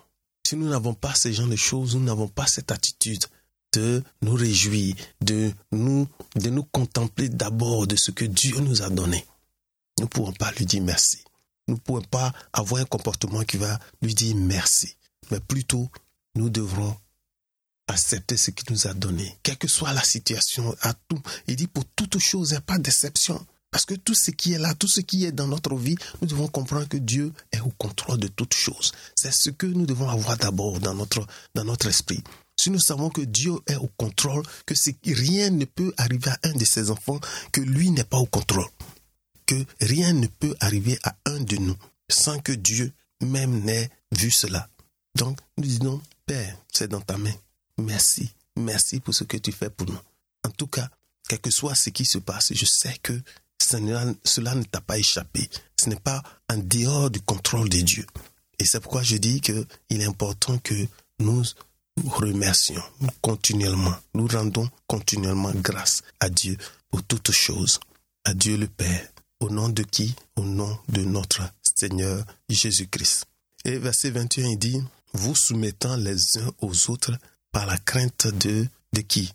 Si 0.47 0.57
nous 0.57 0.69
n'avons 0.69 0.93
pas 0.93 1.15
ce 1.15 1.33
genre 1.33 1.49
de 1.49 1.57
choses, 1.57 1.97
nous 1.97 2.05
n'avons 2.05 2.29
pas 2.29 2.47
cette 2.47 2.71
attitude 2.71 3.25
de 3.73 4.03
nous 4.21 4.35
réjouir, 4.35 4.95
de 5.23 5.53
nous, 5.71 6.07
contempler 6.71 7.31
d'abord 7.31 7.87
de 7.87 7.97
ce 7.97 8.11
que 8.11 8.27
Dieu 8.27 8.61
nous 8.61 8.83
a 8.83 8.91
donné. 8.91 9.25
Nous 9.99 10.05
ne 10.05 10.09
pourrons 10.11 10.35
pas 10.35 10.53
lui 10.53 10.67
dire 10.67 10.83
merci. 10.83 11.25
Nous 11.67 11.77
ne 11.77 11.81
pourrons 11.81 12.03
pas 12.03 12.35
avoir 12.53 12.83
un 12.83 12.85
comportement 12.85 13.43
qui 13.45 13.57
va 13.57 13.81
lui 14.03 14.15
dire 14.15 14.37
merci 14.37 14.97
mais 15.31 15.41
plutôt 15.41 15.91
nous 16.35 16.51
devrons 16.51 16.97
accepter 17.89 18.37
ce 18.37 18.51
qu'il 18.51 18.73
nous 18.73 18.87
a 18.87 18.95
donné, 18.95 19.37
quelle 19.43 19.59
que 19.59 19.69
soit 19.69 19.93
la 19.93 20.03
situation, 20.03 20.75
à 20.81 20.95
tout. 20.95 21.21
Il 21.47 21.57
dit 21.57 21.67
pour 21.67 21.85
toute 21.97 22.19
chose, 22.19 22.51
il 22.51 22.53
n'y 22.53 22.59
a 22.59 22.63
pas 22.63 22.79
d'exception. 22.79 23.45
Parce 23.71 23.87
que 23.87 23.95
tout 23.95 24.15
ce 24.15 24.31
qui 24.31 24.53
est 24.53 24.59
là, 24.59 24.75
tout 24.75 24.87
ce 24.87 25.01
qui 25.01 25.25
est 25.25 25.33
dans 25.33 25.47
notre 25.47 25.75
vie, 25.75 25.97
nous 26.21 26.29
devons 26.29 26.47
comprendre 26.47 26.87
que 26.87 26.99
Dieu 26.99 27.33
est 27.53 27.61
au 27.61 27.71
contrôle 27.71 28.19
de 28.19 28.29
toutes 28.29 28.53
choses. 28.53 28.93
C'est 29.17 29.33
ce 29.33 29.49
que 29.49 29.67
nous 29.67 29.87
devons 29.87 30.11
avoir 30.11 30.37
d'abord 30.37 30.79
dans 30.79 30.95
notre, 30.95 31.27
dans 31.55 31.65
notre 31.65 31.89
esprit. 31.89 32.23
Si 32.61 32.71
nous 32.71 32.79
savons 32.79 33.09
que 33.09 33.23
Dieu 33.23 33.55
est 33.67 33.77
au 33.77 33.89
contrôle, 33.97 34.43
que 34.67 34.75
rien 35.07 35.49
ne 35.49 35.65
peut 35.65 35.95
arriver 35.97 36.31
à 36.31 36.39
un 36.49 36.53
de 36.53 36.65
ses 36.67 36.91
enfants, 36.91 37.19
que 37.51 37.63
lui 37.63 37.91
n'est 37.91 38.05
pas 38.05 38.19
au 38.19 38.27
contrôle, 38.27 38.69
que 39.47 39.65
rien 39.81 40.13
ne 40.13 40.27
peut 40.27 40.55
arriver 40.61 40.99
à 41.03 41.17
un 41.25 41.41
de 41.41 41.57
nous 41.57 41.77
sans 42.11 42.39
que 42.41 42.53
Dieu 42.53 42.93
même 43.23 43.61
n'ait 43.65 43.91
vu 44.13 44.31
cela. 44.31 44.69
Donc, 45.23 45.39
nous 45.57 45.63
disons, 45.63 46.03
Père, 46.27 46.57
c'est 46.73 46.89
dans 46.89 47.01
ta 47.01 47.17
main. 47.17 47.35
Merci. 47.79 48.29
Merci 48.57 48.99
pour 48.99 49.15
ce 49.15 49.23
que 49.23 49.37
tu 49.37 49.53
fais 49.53 49.71
pour 49.71 49.87
nous. 49.87 50.01
En 50.43 50.51
tout 50.51 50.67
cas, 50.67 50.89
quel 51.29 51.39
que 51.39 51.49
soit 51.49 51.77
ce 51.77 51.91
qui 51.91 52.05
se 52.05 52.19
passe, 52.19 52.53
je 52.53 52.65
sais 52.65 52.97
que 53.01 53.13
cela, 53.61 54.05
ne 54.57 54.65
t'a 54.65 54.81
pas 54.81 54.99
échappé. 54.99 55.49
Ce 55.81 55.89
n'est 55.89 55.95
pas 55.95 56.25
en 56.51 56.57
dehors 56.57 57.09
du 57.09 57.21
contrôle 57.21 57.69
de 57.69 57.79
Dieu. 57.83 58.05
Et 58.59 58.65
c'est 58.65 58.81
pourquoi 58.81 59.05
je 59.05 59.17
dis 59.17 59.41
qu'il 59.41 59.65
est 59.91 60.05
important 60.05 60.59
que 60.59 60.75
nous 61.21 61.45
remercions 62.05 62.83
continuellement, 63.21 63.95
nous 64.15 64.27
rendons 64.27 64.69
continuellement 64.89 65.53
grâce 65.55 66.03
à 66.19 66.31
Dieu 66.31 66.57
pour 66.91 67.05
toutes 67.05 67.31
choses, 67.31 67.79
à 68.25 68.35
Dieu 68.35 68.57
le 68.57 68.67
Père, 68.67 69.07
au 69.39 69.51
nom 69.51 69.69
de 69.69 69.85
qui? 69.85 70.17
Au 70.35 70.43
nom 70.43 70.77
de 70.89 71.03
notre 71.03 71.43
Seigneur 71.77 72.25
Jésus-Christ. 72.49 73.27
Et 73.65 73.79
verset 73.79 74.11
21, 74.11 74.49
il 74.49 74.59
dit, 74.59 74.83
vous 75.15 75.35
soumettant 75.35 75.97
les 75.97 76.39
uns 76.39 76.53
aux 76.61 76.91
autres 76.91 77.13
par 77.51 77.67
la 77.67 77.79
crainte 77.79 78.27
de, 78.27 78.67
de 78.93 79.01
qui? 79.01 79.33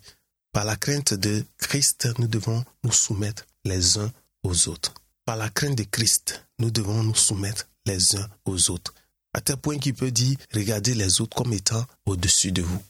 Par 0.52 0.64
la 0.64 0.76
crainte 0.76 1.14
de 1.14 1.44
Christ, 1.58 2.08
nous 2.18 2.26
devons 2.26 2.64
nous 2.82 2.92
soumettre 2.92 3.46
les 3.64 3.98
uns 3.98 4.10
aux 4.42 4.68
autres. 4.68 4.94
Par 5.24 5.36
la 5.36 5.50
crainte 5.50 5.76
de 5.76 5.84
Christ, 5.84 6.44
nous 6.58 6.70
devons 6.70 7.02
nous 7.02 7.14
soumettre 7.14 7.68
les 7.86 8.16
uns 8.16 8.28
aux 8.44 8.70
autres. 8.70 8.94
À 9.34 9.40
tel 9.40 9.56
point 9.56 9.78
qu'il 9.78 9.94
peut 9.94 10.10
dire, 10.10 10.36
regardez 10.52 10.94
les 10.94 11.20
autres 11.20 11.36
comme 11.36 11.52
étant 11.52 11.84
au-dessus 12.06 12.50
de 12.50 12.62
vous. 12.62 12.82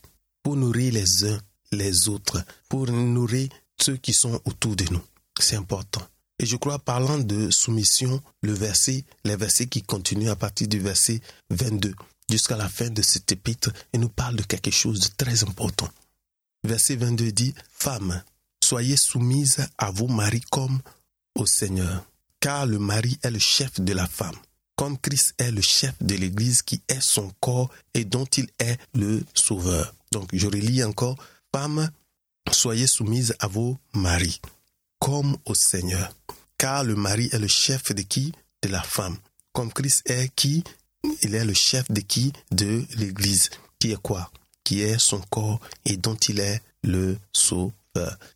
Pour 0.43 0.57
nourrir 0.57 0.93
les 0.95 1.25
uns 1.25 1.39
les 1.73 2.09
autres, 2.09 2.43
pour 2.69 2.87
nourrir 2.87 3.49
ceux 3.81 3.97
qui 3.97 4.15
sont 4.15 4.41
autour 4.45 4.77
de 4.77 4.85
nous. 4.91 5.03
C'est 5.39 5.57
important. 5.57 6.03
Et 6.39 6.47
je 6.47 6.57
crois, 6.57 6.79
parlant 6.79 7.19
de 7.19 7.51
soumission, 7.51 8.23
le 8.43 8.53
verset, 8.53 9.05
les 9.25 9.37
versets 9.37 9.67
qui 9.67 9.83
continuent 9.83 10.31
à 10.31 10.37
partir 10.37 10.69
du 10.69 10.79
verset 10.79 11.21
22 11.51 11.95
jusqu'à 12.29 12.57
la 12.57 12.69
fin 12.69 12.91
de 12.91 13.03
cet 13.03 13.33
épître, 13.33 13.71
il 13.93 14.01
nous 14.01 14.09
parle 14.09 14.37
de 14.37 14.43
quelque 14.43 14.71
chose 14.71 15.01
de 15.01 15.09
très 15.17 15.43
important. 15.45 15.89
Verset 16.65 16.97
22 16.97 17.33
dit, 17.33 17.55
Femmes, 17.73 18.23
soyez 18.63 18.97
soumises 18.97 19.67
à 19.79 19.91
vos 19.91 20.09
maris 20.09 20.43
comme 20.51 20.81
au 21.35 21.47
Seigneur, 21.47 22.05
car 22.41 22.67
le 22.67 22.79
mari 22.79 23.19
est 23.23 23.31
le 23.31 23.39
chef 23.39 23.81
de 23.81 23.93
la 23.93 24.07
femme, 24.07 24.37
comme 24.77 24.99
Christ 24.99 25.35
est 25.39 25.51
le 25.51 25.63
chef 25.63 25.95
de 26.01 26.15
l'Église 26.17 26.63
qui 26.63 26.83
est 26.89 27.01
son 27.01 27.33
corps 27.41 27.71
et 27.95 28.05
dont 28.05 28.27
il 28.37 28.49
est 28.59 28.79
le 28.95 29.25
sauveur. 29.35 29.95
Donc 30.13 30.29
je 30.33 30.47
relis 30.47 30.85
encore, 30.85 31.17
Femmes, 31.55 31.91
soyez 32.53 32.87
soumises 32.87 33.35
à 33.39 33.47
vos 33.47 33.79
maris, 33.95 34.41
comme 34.99 35.37
au 35.45 35.55
Seigneur, 35.55 36.15
car 36.59 36.85
le 36.85 36.97
mari 36.97 37.29
est 37.33 37.39
le 37.39 37.49
chef 37.49 37.93
de 37.95 38.03
qui? 38.03 38.33
De 38.63 38.69
la 38.69 38.83
femme, 38.83 39.17
comme 39.53 39.73
Christ 39.73 40.03
est 40.11 40.35
qui? 40.35 40.65
Il 41.23 41.35
est 41.35 41.45
le 41.45 41.55
chef 41.55 41.91
de 41.91 42.01
qui 42.01 42.33
De 42.51 42.85
l'Église, 42.97 43.51
qui 43.79 43.93
est 43.93 44.03
quoi 44.03 44.31
Qui 44.65 44.83
est 44.83 44.99
son 44.99 45.21
corps 45.31 45.61
et 45.85 45.97
dont 45.97 46.17
il 46.17 46.41
est 46.41 46.61
le 46.83 47.19
sauveur. 47.33 47.73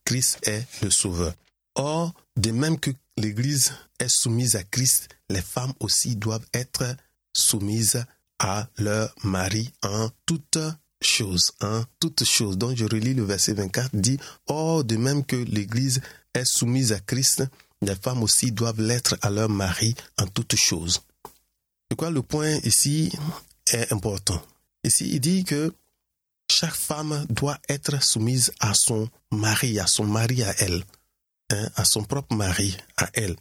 Christ 0.05 0.39
est 0.43 0.67
le 0.83 0.91
sauveur. 0.91 1.35
Or, 1.75 2.13
de 2.37 2.51
même 2.51 2.79
que 2.79 2.91
l'Église 3.17 3.73
est 3.99 4.09
soumise 4.09 4.57
à 4.57 4.65
Christ, 4.65 5.09
les 5.29 5.43
femmes 5.43 5.73
aussi 5.81 6.17
doivent 6.17 6.47
être 6.53 6.97
soumises 7.33 8.05
à 8.39 8.69
leur 8.79 9.15
mari 9.23 9.71
en 9.83 10.11
toutes 10.27 10.59
choses, 11.01 11.53
en. 11.61 11.85
Donc 12.57 12.77
je 12.77 12.85
relis 12.85 13.15
le 13.15 13.25
verset 13.25 13.55
24, 13.55 13.91
dit, 13.95 14.19
Or, 14.47 14.85
de 14.85 14.97
même 14.97 15.25
que 15.25 15.37
l'Église 15.37 16.01
est 16.35 16.45
soumise 16.45 16.93
à 16.93 17.01
Christ, 17.01 17.45
les 17.81 17.97
femmes 17.97 18.23
aussi 18.23 18.53
doivent 18.53 18.81
l'être 18.81 19.17
à 19.23 19.31
leur 19.31 19.49
mari 19.49 19.95
en 20.19 20.27
toutes 20.27 20.57
choses. 21.93 21.97
C'est 21.97 21.97
quoi 21.97 22.11
le 22.11 22.23
point 22.23 22.57
ici 22.65 23.13
est 23.73 23.93
important. 23.93 24.43
Ici, 24.85 25.09
il 25.13 25.21
dit 25.21 25.45
que 25.45 25.73
chaque 26.51 26.75
femme 26.75 27.27
doit 27.31 27.59
être 27.69 28.03
soumise 28.03 28.53
à 28.61 28.73
son 28.75 29.09
mari, 29.31 29.79
à 29.79 29.87
son 29.87 30.05
mari 30.05 30.43
à 30.43 30.55
elle, 30.59 30.85
hein, 31.51 31.69
à 31.77 31.85
son 31.85 32.03
propre 32.05 32.35
mari 32.35 32.77
à 32.97 33.09
elle. 33.15 33.37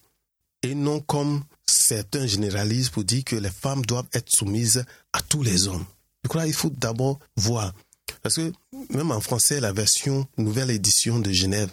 Et 0.63 0.75
non 0.75 0.99
comme 0.99 1.43
certains 1.65 2.27
généralisent 2.27 2.89
pour 2.89 3.03
dire 3.03 3.23
que 3.23 3.35
les 3.35 3.49
femmes 3.49 3.85
doivent 3.85 4.09
être 4.13 4.29
soumises 4.29 4.85
à 5.13 5.21
tous 5.21 5.43
les 5.43 5.67
hommes. 5.67 5.85
Je 6.23 6.29
crois 6.29 6.43
qu'il 6.45 6.53
faut 6.53 6.69
d'abord 6.69 7.19
voir. 7.35 7.73
Parce 8.21 8.35
que 8.35 8.51
même 8.91 9.11
en 9.11 9.21
français, 9.21 9.59
la 9.59 9.73
version 9.73 10.27
nouvelle 10.37 10.69
édition 10.69 11.19
de 11.19 11.31
Genève, 11.31 11.71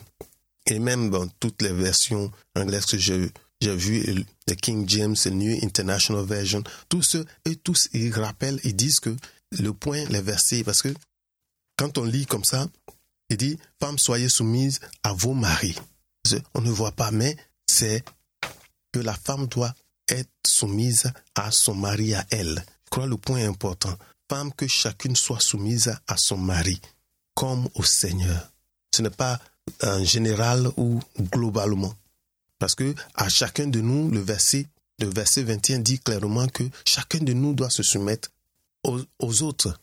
et 0.66 0.78
même 0.78 1.10
dans 1.10 1.26
toutes 1.40 1.60
les 1.62 1.72
versions 1.72 2.30
anglaises 2.54 2.86
que 2.86 2.96
j'ai 3.60 3.74
vu, 3.74 4.24
le 4.46 4.54
King 4.54 4.88
James, 4.88 5.16
le 5.24 5.30
New 5.32 5.58
International 5.64 6.24
Version, 6.24 6.62
tous 6.88 7.02
ceux, 7.02 7.26
et 7.44 7.56
tous, 7.56 7.88
ils 7.92 8.12
rappellent, 8.12 8.60
ils 8.64 8.76
disent 8.76 9.00
que 9.00 9.14
le 9.52 9.72
point, 9.72 10.04
les 10.06 10.20
versets, 10.22 10.62
parce 10.62 10.82
que 10.82 10.94
quand 11.76 11.98
on 11.98 12.04
lit 12.04 12.26
comme 12.26 12.44
ça, 12.44 12.68
il 13.30 13.36
dit, 13.36 13.58
femmes, 13.80 13.98
soyez 13.98 14.28
soumises 14.28 14.80
à 15.02 15.12
vos 15.12 15.34
maris. 15.34 15.76
On 16.54 16.60
ne 16.60 16.70
voit 16.70 16.92
pas, 16.92 17.10
mais 17.10 17.36
c'est 17.66 18.04
que 18.92 19.00
la 19.00 19.14
femme 19.14 19.46
doit 19.46 19.74
être 20.08 20.30
soumise 20.46 21.10
à 21.34 21.50
son 21.50 21.74
mari, 21.74 22.14
à 22.14 22.26
elle. 22.30 22.64
Je 22.84 22.90
crois 22.90 23.06
le 23.06 23.16
point 23.16 23.46
important. 23.46 23.96
Femme, 24.30 24.52
que 24.52 24.66
chacune 24.66 25.16
soit 25.16 25.40
soumise 25.40 25.94
à 26.06 26.16
son 26.16 26.36
mari, 26.36 26.80
comme 27.34 27.68
au 27.74 27.82
Seigneur. 27.82 28.50
Ce 28.94 29.02
n'est 29.02 29.10
pas 29.10 29.40
en 29.82 30.02
général 30.04 30.68
ou 30.76 31.00
globalement. 31.18 31.94
Parce 32.58 32.74
que 32.74 32.94
à 33.14 33.28
chacun 33.28 33.66
de 33.66 33.80
nous, 33.80 34.10
le 34.10 34.20
verset, 34.20 34.66
verset 34.98 35.42
21 35.42 35.80
dit 35.80 35.98
clairement 35.98 36.48
que 36.48 36.64
chacun 36.84 37.18
de 37.18 37.32
nous 37.32 37.54
doit 37.54 37.70
se 37.70 37.82
soumettre 37.82 38.30
aux, 38.84 39.00
aux 39.18 39.42
autres 39.42 39.78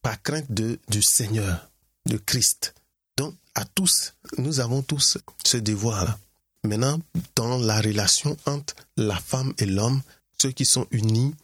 par 0.00 0.20
crainte 0.22 0.50
de, 0.50 0.78
du 0.88 1.02
Seigneur, 1.02 1.70
de 2.06 2.16
Christ. 2.16 2.74
Donc, 3.16 3.34
à 3.54 3.64
tous, 3.64 4.14
nous 4.38 4.60
avons 4.60 4.82
tous 4.82 5.18
ce 5.44 5.56
devoir-là. 5.56 6.18
Maintenant, 6.64 7.00
dans 7.36 7.58
la 7.58 7.80
relation 7.80 8.36
entre 8.46 8.74
la 8.96 9.16
femme 9.16 9.52
et 9.58 9.66
l'homme, 9.66 10.00
ceux 10.40 10.50
qui 10.50 10.64
sont 10.64 10.86
unis 10.90 11.34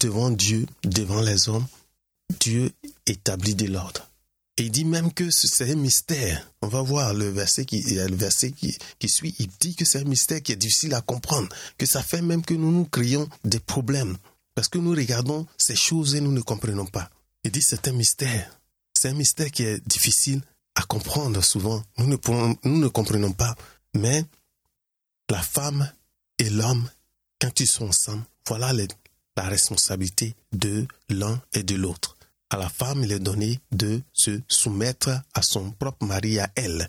devant 0.00 0.30
Dieu, 0.30 0.66
devant 0.82 1.20
les 1.20 1.48
hommes, 1.48 1.66
Dieu 2.40 2.72
établit 3.06 3.54
de 3.54 3.66
l'ordre. 3.66 4.08
Et 4.56 4.64
il 4.64 4.70
dit 4.70 4.84
même 4.84 5.12
que 5.12 5.30
c'est 5.30 5.70
un 5.70 5.74
mystère. 5.74 6.48
On 6.62 6.68
va 6.68 6.80
voir 6.80 7.12
le 7.12 7.28
verset 7.28 7.64
qui, 7.64 7.82
suit. 9.08 9.34
Il 9.40 9.48
dit 9.58 9.74
que 9.74 9.84
c'est 9.84 9.98
un 9.98 10.04
mystère 10.04 10.42
qui 10.42 10.52
est 10.52 10.56
difficile 10.56 10.94
à 10.94 11.00
comprendre. 11.00 11.48
Que 11.76 11.86
ça 11.86 12.02
fait 12.02 12.22
même 12.22 12.44
que 12.44 12.54
nous 12.54 12.70
nous 12.70 12.84
créons 12.84 13.28
des 13.44 13.58
problèmes. 13.58 14.16
Parce 14.54 14.68
que 14.68 14.78
nous 14.78 14.92
regardons 14.92 15.46
ces 15.58 15.74
choses 15.74 16.14
et 16.14 16.20
nous 16.20 16.30
ne 16.30 16.40
comprenons 16.40 16.86
pas. 16.86 17.10
Il 17.42 17.50
dit 17.50 17.62
c'est 17.62 17.88
un 17.88 17.92
mystère. 17.92 18.60
C'est 18.92 19.08
un 19.08 19.14
mystère 19.14 19.50
qui 19.50 19.64
est 19.64 19.84
difficile 19.88 20.40
à 20.76 20.82
comprendre 20.82 21.42
souvent. 21.42 21.82
Nous 21.98 22.06
ne 22.06 22.88
comprenons 22.88 23.32
pas. 23.32 23.56
Mais 23.94 24.24
la 25.30 25.42
femme 25.42 25.90
et 26.38 26.48
l'homme, 26.48 26.88
quand 27.40 27.58
ils 27.58 27.66
sont 27.66 27.88
ensemble, 27.88 28.22
voilà 28.46 28.72
la 29.36 29.42
responsabilité 29.42 30.36
de 30.52 30.86
l'un 31.08 31.42
et 31.54 31.64
de 31.64 31.74
l'autre 31.74 32.16
à 32.54 32.56
la 32.56 32.68
femme, 32.68 33.02
il 33.02 33.10
est 33.10 33.18
donné 33.18 33.58
de 33.72 34.00
se 34.12 34.40
soumettre 34.46 35.10
à 35.34 35.42
son 35.42 35.72
propre 35.72 36.06
mari, 36.06 36.38
à 36.38 36.48
elle. 36.54 36.88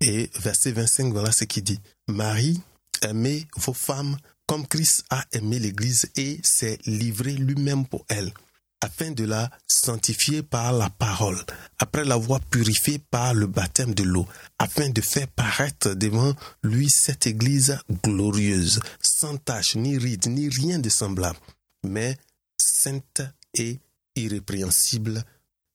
Et 0.00 0.30
verset 0.40 0.72
25, 0.72 1.12
voilà 1.12 1.30
ce 1.30 1.44
qu'il 1.44 1.62
dit. 1.62 1.78
Marie, 2.08 2.58
aimez 3.02 3.46
vos 3.56 3.74
femmes 3.74 4.16
comme 4.46 4.66
Christ 4.66 5.04
a 5.10 5.24
aimé 5.32 5.58
l'Église 5.58 6.10
et 6.16 6.40
s'est 6.42 6.78
livré 6.86 7.32
lui-même 7.32 7.84
pour 7.86 8.06
elle, 8.08 8.32
afin 8.80 9.10
de 9.10 9.24
la 9.24 9.50
sanctifier 9.68 10.42
par 10.42 10.72
la 10.72 10.88
parole, 10.88 11.44
après 11.78 12.06
l'avoir 12.06 12.40
purifiée 12.40 12.98
par 12.98 13.34
le 13.34 13.46
baptême 13.46 13.94
de 13.94 14.04
l'eau, 14.04 14.26
afin 14.58 14.88
de 14.88 15.02
faire 15.02 15.28
paraître 15.28 15.92
devant 15.92 16.32
lui 16.62 16.88
cette 16.88 17.26
Église 17.26 17.78
glorieuse, 18.02 18.80
sans 19.02 19.36
tache, 19.36 19.76
ni 19.76 19.98
ride, 19.98 20.28
ni 20.28 20.48
rien 20.48 20.78
de 20.78 20.88
semblable, 20.88 21.38
mais 21.84 22.16
sainte 22.58 23.20
et 23.54 23.78
irrépréhensible. 24.16 25.24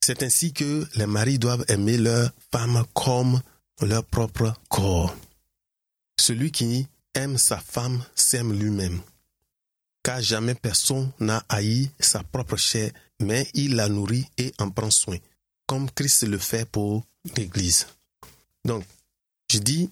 C'est 0.02 0.24
ainsi 0.24 0.54
que 0.54 0.88
les 0.96 1.06
maris 1.06 1.40
doivent 1.40 1.66
aimer 1.68 1.98
leur 1.98 2.32
femme 2.52 2.84
comme 2.94 3.42
leur 3.82 4.04
propre 4.06 4.54
corps. 4.70 5.16
Celui 6.20 6.52
qui 6.52 6.88
aime 7.14 7.38
sa 7.38 7.58
femme 7.58 8.04
s'aime 8.16 8.54
lui-même, 8.54 9.02
car 10.04 10.22
jamais 10.22 10.56
personne 10.56 11.12
n'a 11.20 11.44
haï 11.50 11.92
sa 12.00 12.24
propre 12.24 12.58
chair, 12.58 12.92
mais 13.20 13.48
il 13.54 13.76
la 13.76 13.90
nourrit 13.90 14.26
et 14.38 14.54
en 14.60 14.70
prend 14.70 14.92
soin, 14.92 15.18
comme 15.66 15.90
Christ 15.92 16.24
le 16.24 16.38
fait 16.38 16.70
pour 16.70 17.04
l'Église. 17.36 17.88
Donc, 18.66 18.84
je 19.52 19.60
dis 19.60 19.90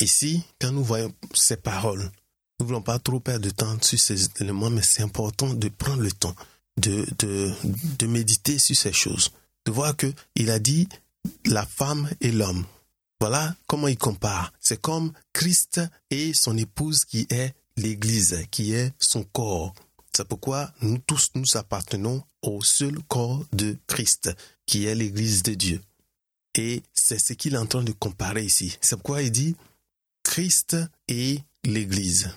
ici, 0.00 0.42
quand 0.60 0.72
nous 0.72 0.84
voyons 0.84 1.14
ces 1.34 1.56
paroles, 1.56 2.10
nous 2.58 2.64
ne 2.64 2.68
voulons 2.68 2.82
pas 2.82 2.98
trop 2.98 3.20
perdre 3.20 3.44
de 3.44 3.50
temps 3.50 3.76
sur 3.82 3.98
ces 3.98 4.28
éléments, 4.40 4.70
mais 4.70 4.82
c'est 4.82 5.02
important 5.02 5.52
de 5.52 5.68
prendre 5.68 6.02
le 6.02 6.12
temps 6.12 6.34
de, 6.76 7.06
de, 7.18 7.52
de 7.98 8.06
méditer 8.06 8.58
sur 8.58 8.76
ces 8.76 8.92
choses, 8.92 9.30
de 9.64 9.72
voir 9.72 9.96
que 9.96 10.12
il 10.34 10.50
a 10.50 10.58
dit 10.58 10.88
la 11.44 11.66
femme 11.66 12.08
et 12.20 12.32
l'homme. 12.32 12.66
Voilà 13.20 13.56
comment 13.66 13.88
il 13.88 13.96
compare. 13.96 14.52
C'est 14.60 14.80
comme 14.80 15.12
Christ 15.32 15.80
et 16.10 16.34
son 16.34 16.56
épouse 16.56 17.04
qui 17.04 17.26
est 17.30 17.54
l'Église, 17.76 18.44
qui 18.50 18.72
est 18.72 18.92
son 18.98 19.24
corps. 19.24 19.74
C'est 20.14 20.28
pourquoi 20.28 20.72
nous 20.82 20.98
tous 20.98 21.30
nous 21.34 21.56
appartenons 21.56 22.22
au 22.42 22.62
seul 22.62 22.98
corps 23.08 23.44
de 23.52 23.76
Christ, 23.86 24.30
qui 24.66 24.86
est 24.86 24.94
l'Église 24.94 25.42
de 25.42 25.54
Dieu. 25.54 25.80
Et 26.54 26.82
c'est 26.94 27.18
ce 27.18 27.34
qu'il 27.34 27.54
est 27.54 27.58
en 27.58 27.66
train 27.66 27.82
de 27.82 27.92
comparer 27.92 28.44
ici. 28.44 28.78
C'est 28.80 28.96
pourquoi 28.96 29.22
il 29.22 29.30
dit 29.30 29.56
Christ 30.22 30.76
et 31.08 31.40
l'Église, 31.64 32.30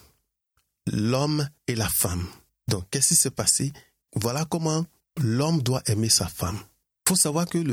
l'homme 0.88 1.48
et 1.68 1.76
la 1.76 1.88
femme. 1.88 2.28
Donc, 2.68 2.86
qu'est-ce 2.92 3.10
qui 3.10 3.16
s'est 3.16 3.32
passé? 3.32 3.72
Voilà 4.16 4.46
comment 4.46 4.86
l'homme 5.18 5.62
doit 5.62 5.84
aimer 5.88 6.10
sa 6.10 6.28
femme. 6.28 6.60
Il 7.06 7.10
faut 7.10 7.16
savoir 7.16 7.48
que 7.48 7.64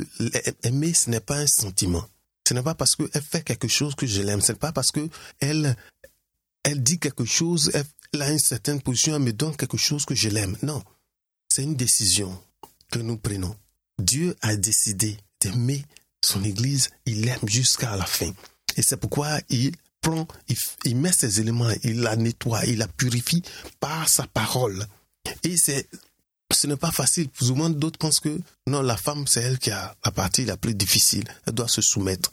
aimer, 0.62 0.94
ce 0.94 1.10
n'est 1.10 1.20
pas 1.20 1.38
un 1.38 1.46
sentiment. 1.46 2.04
Ce 2.46 2.54
n'est 2.54 2.62
pas 2.62 2.74
parce 2.74 2.96
qu'elle 2.96 3.22
fait 3.22 3.42
quelque 3.42 3.68
chose 3.68 3.94
que 3.94 4.06
je 4.06 4.22
l'aime. 4.22 4.40
Ce 4.40 4.52
n'est 4.52 4.58
pas 4.58 4.72
parce 4.72 4.92
qu'elle 4.92 5.76
elle 6.62 6.82
dit 6.82 6.98
quelque 6.98 7.24
chose, 7.24 7.70
elle 8.12 8.22
a 8.22 8.30
une 8.30 8.40
certaine 8.40 8.80
position, 8.80 9.14
elle 9.14 9.22
me 9.22 9.32
donne 9.32 9.56
quelque 9.56 9.76
chose 9.76 10.04
que 10.04 10.14
je 10.14 10.28
l'aime. 10.28 10.56
Non. 10.62 10.82
C'est 11.48 11.62
une 11.62 11.76
décision 11.76 12.42
que 12.90 12.98
nous 12.98 13.16
prenons. 13.16 13.56
Dieu 13.98 14.36
a 14.42 14.56
décidé 14.56 15.16
d'aimer 15.40 15.84
son 16.24 16.42
Église, 16.42 16.90
il 17.06 17.24
l'aime 17.24 17.48
jusqu'à 17.48 17.96
la 17.96 18.04
fin. 18.04 18.32
Et 18.76 18.82
c'est 18.82 18.96
pourquoi 18.96 19.38
il 19.48 19.72
prend, 20.00 20.26
il, 20.84 20.96
met 20.96 21.12
ses 21.12 21.40
éléments, 21.40 21.70
il 21.82 22.00
la 22.00 22.16
nettoie, 22.16 22.64
il 22.66 22.78
la 22.78 22.88
purifie 22.88 23.42
par 23.80 24.08
sa 24.08 24.26
parole. 24.26 24.86
Et 25.44 25.56
c'est, 25.56 25.88
ce 26.52 26.66
n'est 26.66 26.76
pas 26.76 26.92
facile. 26.92 27.28
Plus 27.28 27.50
ou 27.50 27.54
moins 27.54 27.70
d'autres 27.70 27.98
pensent 27.98 28.20
que 28.20 28.40
non, 28.66 28.82
la 28.82 28.96
femme, 28.96 29.26
c'est 29.26 29.42
elle 29.42 29.58
qui 29.58 29.70
a 29.70 29.96
la 30.04 30.10
partie 30.10 30.44
la 30.44 30.56
plus 30.56 30.74
difficile. 30.74 31.24
Elle 31.46 31.54
doit 31.54 31.68
se 31.68 31.82
soumettre. 31.82 32.32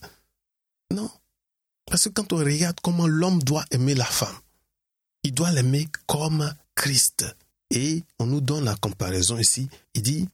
Non. 0.91 1.09
Parce 1.85 2.05
que 2.05 2.09
quand 2.09 2.31
on 2.33 2.37
regarde 2.37 2.79
comment 2.81 3.07
l'homme 3.07 3.41
doit 3.43 3.65
aimer 3.71 3.95
la 3.95 4.05
femme, 4.05 4.35
il 5.23 5.33
doit 5.33 5.51
l'aimer 5.51 5.87
comme 6.07 6.53
Christ. 6.75 7.25
Et 7.71 8.03
on 8.19 8.25
nous 8.25 8.41
donne 8.41 8.65
la 8.65 8.75
comparaison 8.75 9.37
ici. 9.37 9.67
Il 9.95 10.03
dit, 10.03 10.29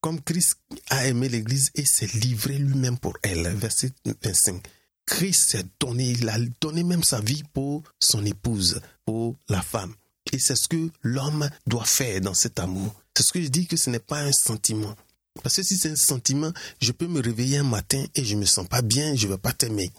comme 0.00 0.20
Christ 0.20 0.56
a 0.88 1.06
aimé 1.06 1.28
l'Église 1.28 1.70
et 1.74 1.84
s'est 1.84 2.10
livré 2.14 2.58
lui-même 2.58 2.98
pour 2.98 3.16
elle. 3.22 3.46
Verset 3.56 3.92
25. 4.04 4.62
Christ 5.06 5.50
s'est 5.50 5.66
donné, 5.78 6.10
il 6.10 6.28
a 6.28 6.38
donné 6.60 6.82
même 6.82 7.02
sa 7.02 7.20
vie 7.20 7.42
pour 7.52 7.82
son 8.00 8.24
épouse, 8.24 8.80
pour 9.04 9.36
la 9.48 9.62
femme. 9.62 9.94
Et 10.32 10.38
c'est 10.38 10.56
ce 10.56 10.68
que 10.68 10.90
l'homme 11.02 11.48
doit 11.66 11.84
faire 11.84 12.20
dans 12.20 12.34
cet 12.34 12.60
amour. 12.60 12.94
C'est 13.20 13.26
ce 13.26 13.32
que 13.34 13.42
je 13.42 13.48
dis 13.48 13.66
que 13.66 13.76
ce 13.76 13.90
n'est 13.90 13.98
pas 13.98 14.20
un 14.20 14.32
sentiment. 14.32 14.96
Parce 15.42 15.56
que 15.56 15.62
si 15.62 15.76
c'est 15.76 15.90
un 15.90 15.96
sentiment, 15.96 16.54
je 16.80 16.90
peux 16.90 17.06
me 17.06 17.20
réveiller 17.20 17.58
un 17.58 17.64
matin 17.64 18.02
et 18.14 18.24
je 18.24 18.34
ne 18.34 18.40
me 18.40 18.46
sens 18.46 18.66
pas 18.66 18.80
bien, 18.80 19.14
je 19.14 19.26
ne 19.26 19.32
vais 19.32 19.38
pas 19.38 19.52
t'aimer. 19.52 19.92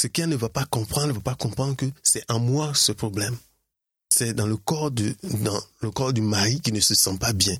Ce 0.00 0.06
qui 0.06 0.26
ne 0.26 0.34
va 0.34 0.48
pas 0.48 0.64
comprendre, 0.64 1.08
ne 1.08 1.12
va 1.12 1.20
pas 1.20 1.34
comprendre 1.34 1.76
que 1.76 1.84
c'est 2.02 2.24
en 2.30 2.40
moi 2.40 2.72
ce 2.74 2.92
problème. 2.92 3.36
C'est 4.08 4.32
dans 4.32 4.46
le 4.46 4.56
corps 4.56 4.90
dans 4.90 5.62
le 5.82 5.90
corps 5.90 6.14
du 6.14 6.22
mari 6.22 6.62
qui 6.62 6.72
ne 6.72 6.80
se 6.80 6.94
sent 6.94 7.18
pas 7.18 7.34
bien. 7.34 7.58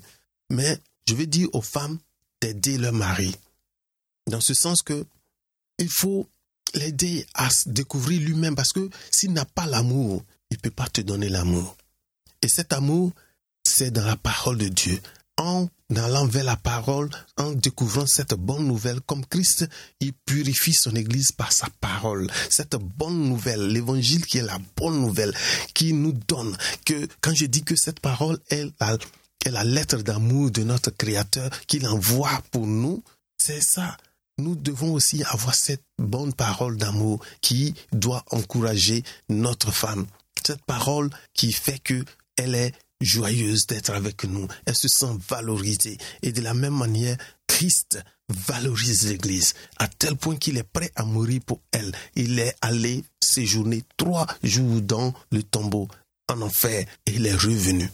Mais 0.49 0.79
je 1.07 1.13
veux 1.13 1.27
dire 1.27 1.47
aux 1.53 1.61
femmes 1.61 1.99
d'aider 2.41 2.79
leur 2.79 2.93
mari. 2.93 3.35
Dans 4.25 4.41
ce 4.41 4.55
sens 4.55 4.81
que 4.81 5.05
il 5.77 5.89
faut 5.89 6.27
l'aider 6.73 7.27
à 7.35 7.51
se 7.51 7.69
découvrir 7.69 8.19
lui-même 8.19 8.55
parce 8.55 8.73
que 8.73 8.89
s'il 9.11 9.31
n'a 9.31 9.45
pas 9.45 9.67
l'amour, 9.67 10.23
il 10.49 10.57
ne 10.57 10.61
peut 10.61 10.71
pas 10.71 10.87
te 10.87 11.01
donner 11.01 11.29
l'amour. 11.29 11.77
Et 12.41 12.47
cet 12.47 12.73
amour, 12.73 13.13
c'est 13.77 13.91
dans 13.91 14.05
la 14.05 14.15
parole 14.15 14.57
de 14.57 14.69
Dieu. 14.69 15.01
En 15.37 15.67
allant 15.97 16.25
vers 16.27 16.45
la 16.45 16.55
parole, 16.55 17.09
en 17.35 17.51
découvrant 17.51 18.07
cette 18.07 18.33
bonne 18.33 18.65
nouvelle, 18.65 19.01
comme 19.01 19.25
Christ, 19.25 19.67
il 19.99 20.13
purifie 20.13 20.73
son 20.73 20.95
Église 20.95 21.33
par 21.33 21.51
sa 21.51 21.67
parole. 21.81 22.31
Cette 22.49 22.77
bonne 22.77 23.27
nouvelle, 23.27 23.67
l'évangile 23.67 24.25
qui 24.25 24.37
est 24.37 24.43
la 24.43 24.59
bonne 24.77 25.01
nouvelle, 25.01 25.33
qui 25.73 25.91
nous 25.91 26.13
donne 26.13 26.55
que, 26.85 27.05
quand 27.19 27.35
je 27.35 27.47
dis 27.47 27.63
que 27.63 27.75
cette 27.75 27.99
parole 27.99 28.39
est 28.49 28.65
la, 28.79 28.97
est 29.45 29.51
la 29.51 29.65
lettre 29.65 29.97
d'amour 29.97 30.51
de 30.51 30.63
notre 30.63 30.91
Créateur 30.91 31.49
qu'il 31.67 31.85
envoie 31.85 32.41
pour 32.51 32.65
nous, 32.65 33.03
c'est 33.37 33.61
ça 33.61 33.97
nous 34.37 34.55
devons 34.55 34.91
aussi 34.91 35.23
avoir 35.23 35.55
cette 35.55 35.85
bonne 35.97 36.33
parole 36.33 36.75
d'amour 36.75 37.23
qui 37.39 37.73
doit 37.93 38.25
encourager 38.31 39.01
notre 39.29 39.71
femme. 39.71 40.07
Cette 40.45 40.65
parole 40.65 41.09
qui 41.33 41.53
fait 41.53 41.79
que 41.79 42.03
elle 42.35 42.55
est 42.55 42.73
joyeuse 43.01 43.67
d'être 43.67 43.91
avec 43.91 44.23
nous. 44.25 44.47
Elle 44.65 44.75
se 44.75 44.87
sent 44.87 45.17
valorisée. 45.27 45.97
Et 46.21 46.31
de 46.31 46.41
la 46.41 46.53
même 46.53 46.75
manière, 46.75 47.17
Christ 47.47 47.99
valorise 48.29 49.07
l'Église 49.07 49.53
à 49.77 49.87
tel 49.87 50.15
point 50.15 50.35
qu'il 50.35 50.57
est 50.57 50.63
prêt 50.63 50.91
à 50.95 51.05
mourir 51.05 51.41
pour 51.45 51.61
elle. 51.71 51.95
Il 52.15 52.39
est 52.39 52.55
allé 52.61 53.03
séjourner 53.21 53.83
trois 53.97 54.25
jours 54.43 54.81
dans 54.81 55.13
le 55.31 55.43
tombeau 55.43 55.87
en 56.27 56.41
enfer 56.41 56.85
et 57.05 57.11
il 57.11 57.27
est 57.27 57.35
revenu 57.35 57.89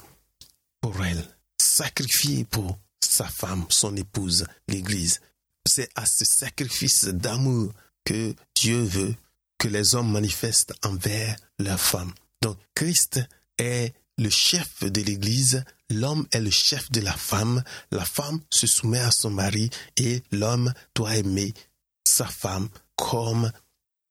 pour 0.80 1.04
elle, 1.04 1.24
sacrifié 1.62 2.46
pour 2.46 2.80
sa 3.04 3.28
femme, 3.28 3.66
son 3.70 3.96
épouse, 3.96 4.46
l'Église. 4.68 5.20
C'est 5.68 5.90
à 5.96 6.06
ce 6.06 6.26
sacrifice 6.26 7.06
d'amour 7.06 7.72
que 8.06 8.34
Dieu 8.56 8.82
veut 8.82 9.16
que 9.58 9.68
les 9.68 9.94
hommes 9.94 10.12
manifestent 10.12 10.74
envers 10.84 11.36
leur 11.60 11.80
femme. 11.80 12.14
Donc 12.42 12.58
Christ 12.74 13.20
est 13.60 13.94
le 14.18 14.30
chef 14.30 14.84
de 14.84 15.02
l'Église, 15.02 15.64
l'homme 15.90 16.28
est 16.32 16.40
le 16.40 16.52
chef 16.52 16.92
de 16.92 17.02
la 17.02 17.14
femme, 17.14 17.64
la 17.92 18.06
femme 18.06 18.40
se 18.50 18.68
soumet 18.68 19.00
à 19.00 19.12
son 19.12 19.32
mari 19.32 19.70
et 19.98 20.24
l'homme 20.32 20.74
doit 20.96 21.16
aimer 21.16 21.54
sa 22.04 22.26
femme 22.26 22.70
comme 22.96 23.52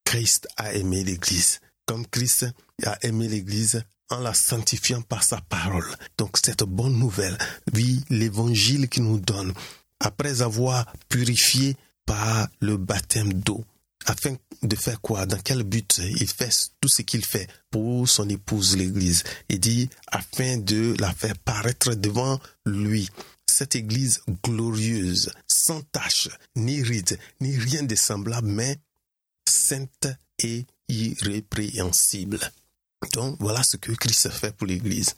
Christ 0.04 0.48
a 0.56 0.72
aimé 0.74 1.04
l'Église, 1.04 1.60
comme 1.86 2.06
Christ 2.06 2.46
a 2.84 2.98
aimé 3.02 3.28
l'Église 3.28 3.84
en 4.10 4.18
la 4.18 4.34
sanctifiant 4.34 5.02
par 5.02 5.22
sa 5.22 5.40
parole. 5.40 5.88
Donc 6.18 6.36
cette 6.44 6.64
bonne 6.64 6.98
nouvelle, 6.98 7.38
oui, 7.74 8.02
l'évangile 8.10 8.88
qui 8.88 9.00
nous 9.00 9.20
donne, 9.20 9.54
après 10.00 10.42
avoir 10.42 10.92
purifié 11.08 11.76
par 12.06 12.48
le 12.60 12.76
baptême 12.76 13.32
d'eau, 13.32 13.64
afin 14.06 14.36
de 14.62 14.76
faire 14.76 15.00
quoi? 15.00 15.26
Dans 15.26 15.38
quel 15.38 15.62
but? 15.62 15.98
Il 15.98 16.28
fait 16.28 16.50
tout 16.80 16.88
ce 16.88 17.02
qu'il 17.02 17.24
fait 17.24 17.48
pour 17.70 18.08
son 18.08 18.28
épouse 18.28 18.76
l'Église. 18.76 19.24
Il 19.48 19.60
dit 19.60 19.88
afin 20.08 20.58
de 20.58 20.96
la 20.98 21.12
faire 21.12 21.36
paraître 21.38 21.94
devant 21.94 22.38
lui. 22.66 23.08
Cette 23.46 23.76
Église 23.76 24.20
glorieuse, 24.44 25.32
sans 25.48 25.82
tache, 25.82 26.28
ni 26.56 26.82
ride, 26.82 27.18
ni 27.40 27.58
rien 27.58 27.82
de 27.82 27.94
semblable, 27.94 28.48
mais 28.48 28.78
sainte 29.46 30.08
et 30.42 30.66
irrépréhensible. 30.88 32.40
Donc 33.12 33.36
voilà 33.40 33.62
ce 33.62 33.76
que 33.76 33.92
Christ 33.92 34.30
fait 34.30 34.54
pour 34.54 34.66
l'Église. 34.66 35.14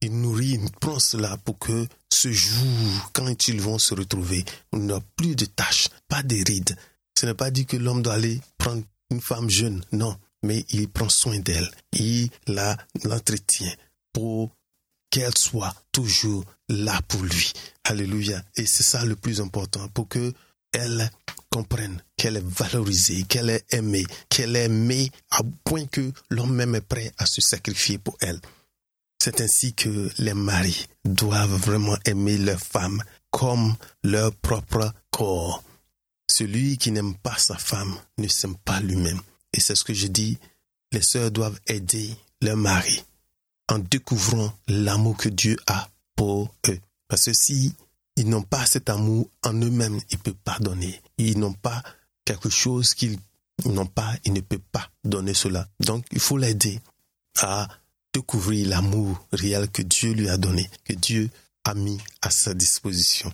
Il 0.00 0.20
nourrit, 0.20 0.58
il 0.60 0.70
prend 0.80 0.98
cela 0.98 1.36
pour 1.38 1.58
que 1.58 1.86
ce 2.12 2.30
jour, 2.32 3.10
quand 3.12 3.48
ils 3.48 3.60
vont 3.60 3.78
se 3.78 3.94
retrouver, 3.94 4.44
on 4.72 4.78
n'a 4.78 5.00
plus 5.16 5.36
de 5.36 5.44
tâches, 5.44 5.88
pas 6.08 6.22
de 6.22 6.36
rides. 6.44 6.76
Ce 7.22 7.26
n'est 7.28 7.34
pas 7.34 7.52
dit 7.52 7.66
que 7.66 7.76
l'homme 7.76 8.02
doit 8.02 8.14
aller 8.14 8.40
prendre 8.58 8.82
une 9.12 9.20
femme 9.20 9.48
jeune, 9.48 9.84
non, 9.92 10.16
mais 10.42 10.66
il 10.70 10.88
prend 10.88 11.08
soin 11.08 11.38
d'elle, 11.38 11.70
il 11.92 12.28
la 12.48 12.76
l'entretient 13.04 13.72
pour 14.12 14.50
qu'elle 15.08 15.38
soit 15.38 15.72
toujours 15.92 16.44
là 16.68 17.00
pour 17.06 17.22
lui. 17.22 17.52
Alléluia. 17.84 18.42
Et 18.56 18.66
c'est 18.66 18.82
ça 18.82 19.04
le 19.04 19.14
plus 19.14 19.40
important, 19.40 19.86
pour 19.90 20.08
que 20.08 20.32
elle 20.72 21.08
comprenne 21.48 22.02
qu'elle 22.16 22.38
est 22.38 22.44
valorisée, 22.44 23.22
qu'elle 23.22 23.50
est 23.50 23.72
aimée, 23.72 24.04
qu'elle 24.28 24.56
est 24.56 24.64
aimée 24.64 25.12
à 25.30 25.42
point 25.62 25.86
que 25.86 26.10
l'homme 26.28 26.56
même 26.56 26.74
est 26.74 26.80
prêt 26.80 27.12
à 27.18 27.26
se 27.26 27.40
sacrifier 27.40 27.98
pour 27.98 28.16
elle. 28.20 28.40
C'est 29.22 29.40
ainsi 29.40 29.74
que 29.74 30.10
les 30.18 30.34
maris 30.34 30.88
doivent 31.04 31.54
vraiment 31.54 31.96
aimer 32.04 32.36
leur 32.36 32.58
femme 32.58 33.00
comme 33.30 33.76
leur 34.02 34.34
propre 34.34 34.92
corps. 35.12 35.62
Celui 36.34 36.78
qui 36.78 36.92
n'aime 36.92 37.14
pas 37.14 37.36
sa 37.36 37.58
femme 37.58 37.94
ne 38.16 38.26
s'aime 38.26 38.56
pas 38.56 38.80
lui-même. 38.80 39.20
Et 39.52 39.60
c'est 39.60 39.74
ce 39.74 39.84
que 39.84 39.92
je 39.92 40.06
dis, 40.06 40.38
les 40.90 41.02
sœurs 41.02 41.30
doivent 41.30 41.60
aider 41.66 42.16
leur 42.40 42.56
mari 42.56 43.04
en 43.68 43.78
découvrant 43.78 44.50
l'amour 44.66 45.18
que 45.18 45.28
Dieu 45.28 45.58
a 45.66 45.90
pour 46.16 46.54
eux. 46.68 46.80
Parce 47.06 47.26
que 47.26 47.34
si 47.34 47.74
ils 48.16 48.26
n'ont 48.26 48.42
pas 48.44 48.64
cet 48.64 48.88
amour 48.88 49.28
en 49.42 49.52
eux-mêmes, 49.52 50.00
ils 50.10 50.16
ne 50.16 50.22
peuvent 50.22 50.42
pas 50.42 50.58
donner. 50.58 51.02
Ils 51.18 51.38
n'ont 51.38 51.52
pas 51.52 51.82
quelque 52.24 52.48
chose 52.48 52.94
qu'ils 52.94 53.18
n'ont 53.66 53.84
pas, 53.84 54.14
ils 54.24 54.32
ne 54.32 54.40
peuvent 54.40 54.58
pas 54.72 54.88
donner 55.04 55.34
cela. 55.34 55.68
Donc 55.80 56.06
il 56.12 56.20
faut 56.20 56.38
l'aider 56.38 56.80
à 57.42 57.68
découvrir 58.14 58.70
l'amour 58.70 59.22
réel 59.32 59.68
que 59.68 59.82
Dieu 59.82 60.12
lui 60.12 60.30
a 60.30 60.38
donné, 60.38 60.70
que 60.84 60.94
Dieu 60.94 61.28
a 61.64 61.74
mis 61.74 61.98
à 62.22 62.30
sa 62.30 62.54
disposition. 62.54 63.30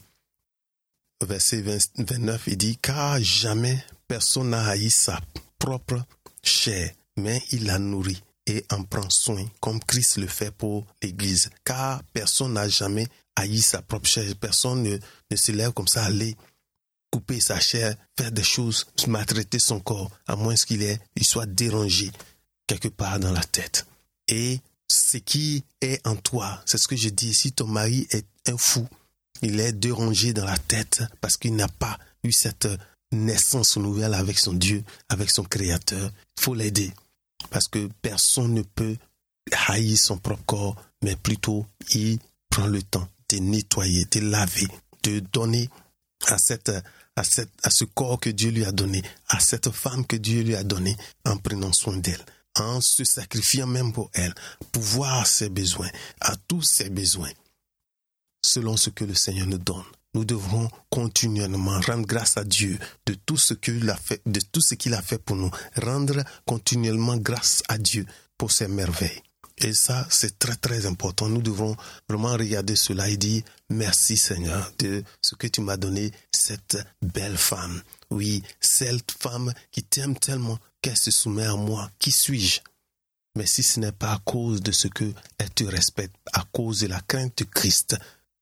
Verset 1.21 1.63
29, 1.97 2.45
il 2.47 2.57
dit, 2.57 2.77
car 2.77 3.21
jamais 3.21 3.85
personne 4.07 4.51
n'a 4.51 4.65
haï 4.69 4.91
sa 4.91 5.21
propre 5.59 6.05
chair, 6.43 6.93
mais 7.17 7.43
il 7.51 7.65
la 7.67 7.79
nourrit 7.79 8.23
et 8.47 8.65
en 8.71 8.85
prend 8.85 9.11
soin, 9.11 9.45
comme 9.61 9.81
Christ 9.81 10.19
le 10.19 10.27
fait 10.27 10.51
pour 10.51 10.87
l'Église. 11.03 11.51
Car 11.65 12.03
personne 12.13 12.55
n'a 12.55 12.69
jamais 12.69 13.07
haï 13.37 13.61
sa 13.61 13.83
propre 13.83 14.09
chair. 14.09 14.33
Personne 14.41 14.83
ne, 14.83 14.99
ne 15.31 15.37
se 15.37 15.53
lève 15.53 15.73
comme 15.73 15.89
ça, 15.89 16.05
aller 16.05 16.37
couper 17.11 17.41
sa 17.41 17.59
chair, 17.59 17.97
faire 18.17 18.33
des 18.33 18.45
choses, 18.45 18.87
maltraiter 19.07 19.59
son 19.59 19.81
corps, 19.81 20.11
à 20.27 20.37
moins 20.37 20.55
qu'il 20.55 20.99
il 21.17 21.25
soit 21.25 21.47
dérangé 21.47 22.11
quelque 22.67 22.89
part 22.89 23.19
dans 23.19 23.33
la 23.33 23.43
tête. 23.43 23.87
Et 24.29 24.61
ce 24.91 25.17
qui 25.19 25.65
est 25.81 26.07
en 26.07 26.17
toi, 26.17 26.63
c'est 26.67 26.79
ce 26.79 26.89
que 26.89 26.97
je 26.97 27.09
dis, 27.09 27.35
si 27.35 27.53
ton 27.53 27.67
mari 27.67 28.07
est 28.11 28.27
un 28.47 28.57
fou, 28.57 28.87
il 29.43 29.61
est 29.61 29.73
dérangé 29.73 30.33
dans 30.33 30.45
la 30.45 30.57
tête 30.57 31.03
parce 31.21 31.37
qu'il 31.37 31.55
n'a 31.55 31.69
pas 31.69 31.99
eu 32.25 32.33
cette 32.33 32.69
naissance 33.13 33.77
nouvelle 33.77 34.15
avec 34.15 34.39
son 34.39 34.53
Dieu, 34.53 34.85
avec 35.09 35.31
son 35.31 35.45
Créateur, 35.45 36.11
il 36.39 36.43
faut 36.43 36.55
l'aider. 36.55 36.93
Parce 37.51 37.69
que 37.69 37.89
personne 38.03 38.55
ne 38.55 38.63
peut 38.63 38.97
haïr 39.69 39.97
son 39.97 40.19
propre 40.19 40.45
corps, 40.45 40.77
mais 41.03 41.17
plutôt 41.17 41.67
il 41.95 42.19
prend 42.51 42.67
le 42.67 42.83
temps 42.83 43.09
de 43.31 43.39
nettoyer, 43.39 44.07
de 44.11 44.21
laver, 44.21 44.69
de 45.05 45.21
donner 45.21 45.69
à, 46.27 46.37
cette, 46.39 46.73
à, 47.17 47.23
ce 47.23 47.85
corps 47.85 48.19
que 48.19 48.31
Dieu 48.31 48.51
lui 48.51 48.65
a 48.65 48.73
donné, 48.73 49.03
à 49.29 49.41
cette 49.41 49.71
femme 49.71 50.07
que 50.07 50.17
Dieu 50.17 50.43
lui 50.43 50.57
a 50.57 50.65
donnée, 50.65 50.97
en 51.25 51.37
prenant 51.37 51.73
soin 51.73 51.97
d'elle 51.97 52.25
en 52.61 52.81
se 52.81 53.05
sacrifiant 53.05 53.67
même 53.67 53.93
pour 53.93 54.11
elle, 54.15 54.35
pour 54.73 54.83
voir 54.83 55.27
ses 55.27 55.49
besoins, 55.49 55.91
à 56.21 56.35
tous 56.49 56.63
ses 56.63 56.91
besoins, 56.91 57.31
selon 58.43 58.77
ce 58.77 58.91
que 58.91 59.05
le 59.05 59.15
Seigneur 59.15 59.47
nous 59.47 59.59
donne. 59.59 59.85
nous 60.15 60.25
devrons 60.25 60.69
continuellement 60.91 61.79
rendre 61.81 62.07
grâce 62.07 62.37
à 62.37 62.45
Dieu 62.45 62.79
de 63.07 63.15
tout 63.15 63.37
ce 63.37 63.55
qu'il 63.55 63.89
a 63.91 63.97
fait, 63.97 64.21
de 64.27 64.41
tout 64.41 64.61
ce 64.61 64.75
qu'il 64.75 64.95
a 64.95 65.03
fait 65.03 65.19
pour 65.19 65.37
nous. 65.37 65.51
Rendre 65.77 66.25
continuellement 66.47 67.17
grâce 67.17 67.63
à 67.69 67.79
Dieu 67.79 68.07
pour 68.37 68.51
ses 68.51 68.69
merveilles. 68.69 69.23
Et 69.61 69.75
ça, 69.75 70.07
c'est 70.09 70.39
très 70.39 70.55
très 70.55 70.87
important. 70.87 71.29
Nous 71.29 71.43
devons 71.43 71.77
vraiment 72.09 72.33
regarder 72.33 72.77
cela 72.77 73.09
et 73.09 73.17
dire 73.17 73.43
merci 73.71 74.17
Seigneur 74.17 74.73
de 74.79 75.03
ce 75.21 75.35
que 75.35 75.49
tu 75.49 75.61
m'as 75.61 75.77
donné, 75.77 76.13
cette 76.33 76.79
belle 77.03 77.37
femme. 77.37 77.83
Oui, 78.11 78.43
cette 78.61 79.11
femme 79.21 79.53
qui 79.73 79.83
t'aime 79.83 80.17
tellement 80.17 80.59
qu'elle 80.81 80.97
se 80.97 81.11
soumet 81.11 81.47
à 81.47 81.57
moi. 81.57 81.91
Qui 81.99 82.13
suis-je? 82.13 82.61
Mais 83.35 83.47
si 83.47 83.63
ce 83.63 83.81
n'est 83.81 83.93
pas 83.93 84.13
à 84.13 84.19
cause 84.25 84.63
de 84.63 84.73
ce 84.73 84.89
que 84.89 85.13
elle 85.39 85.51
te 85.51 85.65
respecte, 85.65 86.15
à 86.33 86.45
cause 86.53 86.81
de 86.81 86.87
la 86.87 87.01
crainte 87.01 87.39
de 87.39 87.45
Christ, 87.45 87.97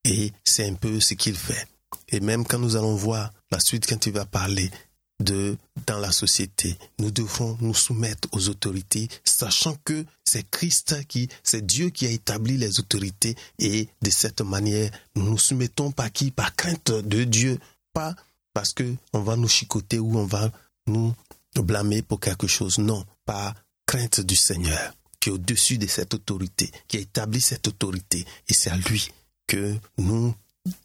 et 0.07 0.33
c'est 0.45 0.69
un 0.69 0.75
peu 0.75 1.01
ce 1.01 1.15
qu'il 1.15 1.37
fait. 1.37 1.67
Et 2.09 2.21
même 2.21 2.47
quand 2.47 2.59
nous 2.59 2.77
allons 2.77 2.95
voir 2.95 3.33
la 3.51 3.61
suite, 3.61 3.87
quand 3.87 3.99
tu 3.99 4.11
vas 4.11 4.25
parler 4.25 4.71
de 5.19 5.57
dans 5.87 5.99
la 5.99 6.13
société, 6.13 6.77
nous 6.99 7.11
devrons 7.11 7.57
nous 7.61 7.75
soumettre 7.75 8.29
aux 8.33 8.49
autorités, 8.49 9.09
sachant 9.25 9.75
que 9.85 10.05
c'est 10.25 10.49
Christ 10.51 11.07
qui, 11.09 11.29
c'est 11.43 11.65
Dieu 11.65 11.91
qui 11.91 12.07
a 12.07 12.11
établi 12.11 12.57
les 12.57 12.79
autorités 12.79 13.35
et 13.59 13.89
de 14.03 14.11
cette 14.11 14.43
manière, 14.43 14.91
nous 15.15 15.25
nous 15.25 15.39
soumettons 15.39 15.91
par 15.91 16.13
qui? 16.13 16.31
Par 16.31 16.55
crainte 16.55 16.91
de 16.91 17.25
Dieu, 17.25 17.59
pas 17.93 18.15
parce 18.53 18.73
que 18.73 18.95
on 19.13 19.21
va 19.21 19.37
nous 19.37 19.49
chicoter 19.49 19.99
ou 19.99 20.19
on 20.19 20.27
va 20.27 20.51
nous 20.87 21.15
blâmer 21.57 22.03
pour 22.03 22.21
quelque 22.21 22.47
chose. 22.47 22.79
Non, 22.79 23.05
par 23.25 23.55
crainte 23.87 24.21
du 24.21 24.37
Seigneur 24.37 24.93
qui 25.19 25.31
est 25.31 25.33
au-dessus 25.33 25.79
de 25.79 25.87
cette 25.87 26.15
autorité, 26.15 26.71
qui 26.89 26.99
a 26.99 27.01
établi 27.01 27.41
cette 27.41 27.67
autorité. 27.67 28.25
Et 28.49 28.55
c'est 28.55 28.71
à 28.71 28.77
lui 28.77 29.11
que 29.47 29.77
nous 29.99 30.35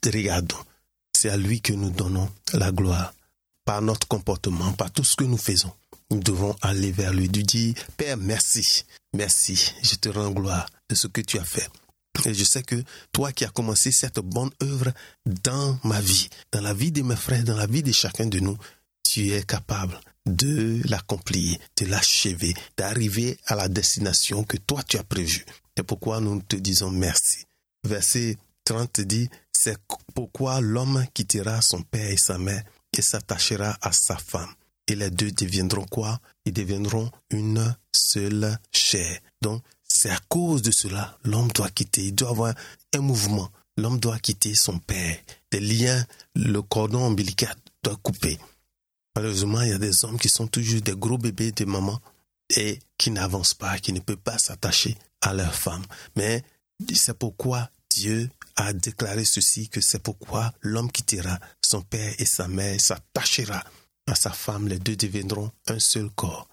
regardons. 0.05 0.57
C'est 1.13 1.29
à 1.29 1.37
lui 1.37 1.61
que 1.61 1.73
nous 1.73 1.89
donnons 1.89 2.29
la 2.53 2.71
gloire. 2.71 3.13
Par 3.65 3.81
notre 3.81 4.07
comportement, 4.07 4.73
par 4.73 4.91
tout 4.91 5.03
ce 5.03 5.15
que 5.15 5.23
nous 5.23 5.37
faisons, 5.37 5.71
nous 6.09 6.19
devons 6.19 6.55
aller 6.61 6.91
vers 6.91 7.13
lui, 7.13 7.27
lui 7.27 7.43
dire, 7.43 7.75
Père, 7.95 8.17
merci, 8.17 8.85
merci, 9.13 9.73
je 9.83 9.95
te 9.95 10.09
rends 10.09 10.31
gloire 10.31 10.67
de 10.89 10.95
ce 10.95 11.07
que 11.07 11.21
tu 11.21 11.37
as 11.37 11.45
fait. 11.45 11.69
Et 12.25 12.33
je 12.33 12.43
sais 12.43 12.63
que 12.63 12.83
toi 13.11 13.31
qui 13.31 13.45
as 13.45 13.49
commencé 13.49 13.91
cette 13.91 14.19
bonne 14.19 14.51
œuvre 14.61 14.91
dans 15.25 15.79
ma 15.83 16.01
vie, 16.01 16.29
dans 16.51 16.61
la 16.61 16.73
vie 16.73 16.91
de 16.91 17.01
mes 17.01 17.15
frères, 17.15 17.43
dans 17.43 17.55
la 17.55 17.67
vie 17.67 17.83
de 17.83 17.91
chacun 17.91 18.25
de 18.25 18.39
nous, 18.39 18.57
tu 19.03 19.31
es 19.31 19.43
capable 19.43 19.99
de 20.25 20.81
l'accomplir, 20.87 21.57
de 21.77 21.85
l'achever, 21.85 22.53
d'arriver 22.77 23.39
à 23.47 23.55
la 23.55 23.67
destination 23.67 24.43
que 24.43 24.57
toi 24.57 24.83
tu 24.83 24.97
as 24.97 25.03
prévue. 25.03 25.45
C'est 25.75 25.83
pourquoi 25.83 26.19
nous 26.19 26.41
te 26.41 26.55
disons 26.55 26.91
merci. 26.91 27.45
Verset 27.83 28.37
30 28.65 29.01
dit, 29.01 29.29
c'est 29.51 29.77
pourquoi 30.13 30.61
l'homme 30.61 31.05
quittera 31.13 31.61
son 31.61 31.81
père 31.81 32.09
et 32.09 32.17
sa 32.17 32.37
mère 32.37 32.63
et 32.97 33.01
s'attachera 33.01 33.77
à 33.81 33.91
sa 33.91 34.17
femme? 34.17 34.53
Et 34.87 34.95
les 34.95 35.09
deux 35.09 35.31
deviendront 35.31 35.85
quoi? 35.85 36.19
Ils 36.45 36.53
deviendront 36.53 37.09
une 37.29 37.75
seule 37.93 38.57
chair. 38.71 39.19
Donc, 39.41 39.61
c'est 39.83 40.09
à 40.09 40.19
cause 40.29 40.61
de 40.61 40.71
cela, 40.71 41.17
l'homme 41.23 41.51
doit 41.51 41.69
quitter. 41.69 42.05
Il 42.05 42.15
doit 42.15 42.29
avoir 42.29 42.53
un 42.93 42.99
mouvement. 42.99 43.49
L'homme 43.77 43.99
doit 43.99 44.19
quitter 44.19 44.55
son 44.55 44.79
père. 44.79 45.17
Des 45.51 45.59
liens, 45.59 46.05
le 46.35 46.61
cordon 46.61 47.05
ombilical 47.05 47.55
doit 47.83 47.97
couper. 47.97 48.37
Malheureusement, 49.15 49.61
il 49.61 49.69
y 49.69 49.73
a 49.73 49.77
des 49.77 50.05
hommes 50.05 50.19
qui 50.19 50.29
sont 50.29 50.47
toujours 50.47 50.81
des 50.81 50.95
gros 50.95 51.17
bébés 51.17 51.51
de 51.51 51.65
maman 51.65 51.99
et 52.55 52.79
qui 52.97 53.11
n'avancent 53.11 53.53
pas, 53.53 53.77
qui 53.79 53.93
ne 53.93 53.99
peuvent 53.99 54.17
pas 54.17 54.37
s'attacher 54.37 54.97
à 55.21 55.33
leur 55.33 55.53
femme. 55.53 55.83
Mais 56.15 56.43
c'est 56.93 57.17
pourquoi 57.17 57.69
Dieu 58.01 58.29
a 58.55 58.73
déclaré 58.73 59.25
ceci, 59.25 59.69
que 59.69 59.79
c'est 59.79 60.01
pourquoi 60.01 60.51
l'homme 60.61 60.91
quittera 60.91 61.39
son 61.61 61.83
père 61.83 62.15
et 62.17 62.25
sa 62.25 62.47
mère, 62.47 62.81
s'attachera 62.81 63.63
à 64.07 64.15
sa 64.15 64.31
femme, 64.31 64.67
les 64.67 64.79
deux 64.79 64.95
deviendront 64.95 65.51
un 65.67 65.77
seul 65.77 66.09
corps. 66.09 66.49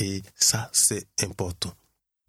Et 0.00 0.22
ça, 0.34 0.70
c'est 0.72 1.06
important. 1.22 1.74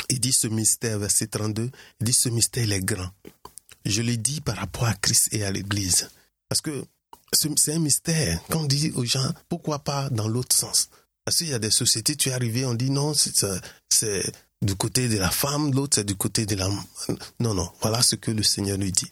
Il 0.09 0.19
dit 0.19 0.33
ce 0.33 0.47
mystère, 0.47 0.99
verset 0.99 1.27
32, 1.27 1.71
il 2.01 2.05
dit 2.05 2.13
ce 2.13 2.27
mystère, 2.27 2.65
il 2.65 2.73
est 2.73 2.83
grand. 2.83 3.09
Je 3.85 4.01
le 4.01 4.17
dis 4.17 4.41
par 4.41 4.57
rapport 4.57 4.83
à 4.89 4.93
Christ 4.95 5.29
et 5.31 5.45
à 5.45 5.51
l'Église. 5.51 6.09
Parce 6.49 6.59
que 6.59 6.83
c'est 7.31 7.73
un 7.73 7.79
mystère. 7.79 8.41
Quand 8.49 8.63
on 8.63 8.65
dit 8.65 8.91
aux 8.95 9.05
gens, 9.05 9.31
pourquoi 9.47 9.79
pas 9.79 10.09
dans 10.09 10.27
l'autre 10.27 10.53
sens? 10.53 10.89
Parce 11.23 11.37
qu'il 11.37 11.47
y 11.47 11.53
a 11.53 11.59
des 11.59 11.71
sociétés, 11.71 12.17
tu 12.17 12.27
es 12.27 12.33
arrivé, 12.33 12.65
on 12.65 12.73
dit 12.73 12.89
non, 12.89 13.13
c'est 13.13 14.33
du 14.61 14.75
côté 14.75 15.07
de 15.07 15.17
la 15.17 15.31
femme, 15.31 15.73
l'autre 15.73 15.95
c'est 15.95 16.03
du 16.03 16.15
côté 16.15 16.45
de 16.45 16.55
la... 16.55 16.69
Non, 17.39 17.53
non, 17.53 17.71
voilà 17.81 18.01
ce 18.01 18.15
que 18.15 18.31
le 18.31 18.43
Seigneur 18.43 18.77
nous 18.77 18.91
dit. 18.91 19.09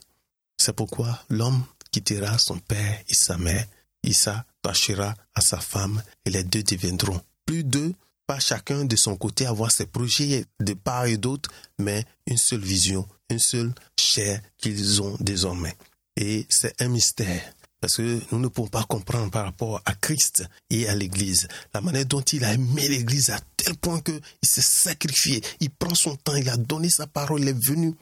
C'est 0.58 0.74
pourquoi 0.74 1.24
l'homme 1.30 1.64
quittera 1.92 2.38
son 2.38 2.60
père 2.60 3.02
et 3.08 3.14
sa 3.14 3.38
mère, 3.38 3.66
il 4.04 4.14
s'attachera 4.16 5.14
à 5.34 5.42
sa 5.42 5.60
femme 5.60 6.02
et 6.26 6.30
les 6.30 6.44
deux 6.44 6.64
deviendront 6.64 7.22
plus 7.46 7.64
deux, 7.64 7.94
pas 8.26 8.40
chacun 8.40 8.84
de 8.84 8.96
son 8.98 9.16
côté 9.16 9.46
avoir 9.46 9.72
ses 9.72 9.86
projets 9.86 10.46
de 10.60 10.74
part 10.74 11.06
et 11.06 11.18
d'autre, 11.18 11.50
mais 11.80 12.04
une 12.26 12.38
seule 12.38 12.60
vision, 12.60 13.08
une 13.30 13.40
seule 13.40 13.74
chair 13.98 14.42
qu'ils 14.58 15.02
ont 15.02 15.16
désormais. 15.20 15.76
Et 16.18 16.46
c'est 16.50 16.82
un 16.82 16.90
mystère. 16.90 17.54
Parce 17.80 17.98
que 17.98 18.20
nous 18.32 18.40
ne 18.40 18.48
pouvons 18.48 18.68
pas 18.68 18.84
comprendre 18.84 19.30
par 19.30 19.46
rapport 19.46 19.82
à 19.86 19.94
Christ 19.94 20.44
et 20.70 20.88
à 20.90 20.96
l'Église. 20.96 21.48
La 21.74 21.82
manière 21.82 22.06
dont 22.06 22.22
il 22.22 22.44
a 22.44 22.54
aimé 22.54 22.88
l'Église 22.88 23.30
à 23.30 23.40
tel 23.56 23.76
point 23.76 24.02
qu'il 24.02 24.22
s'est 24.42 24.62
sacrifié. 24.62 25.44
Il 25.60 25.70
prend 25.70 25.94
son 25.94 26.16
temps, 26.16 26.36
il 26.36 26.50
a 26.50 26.58
donné 26.58 26.90
sa 26.90 27.06
parole, 27.06 27.42
il 27.42 27.50
est 27.50 27.66
venu 27.68 27.94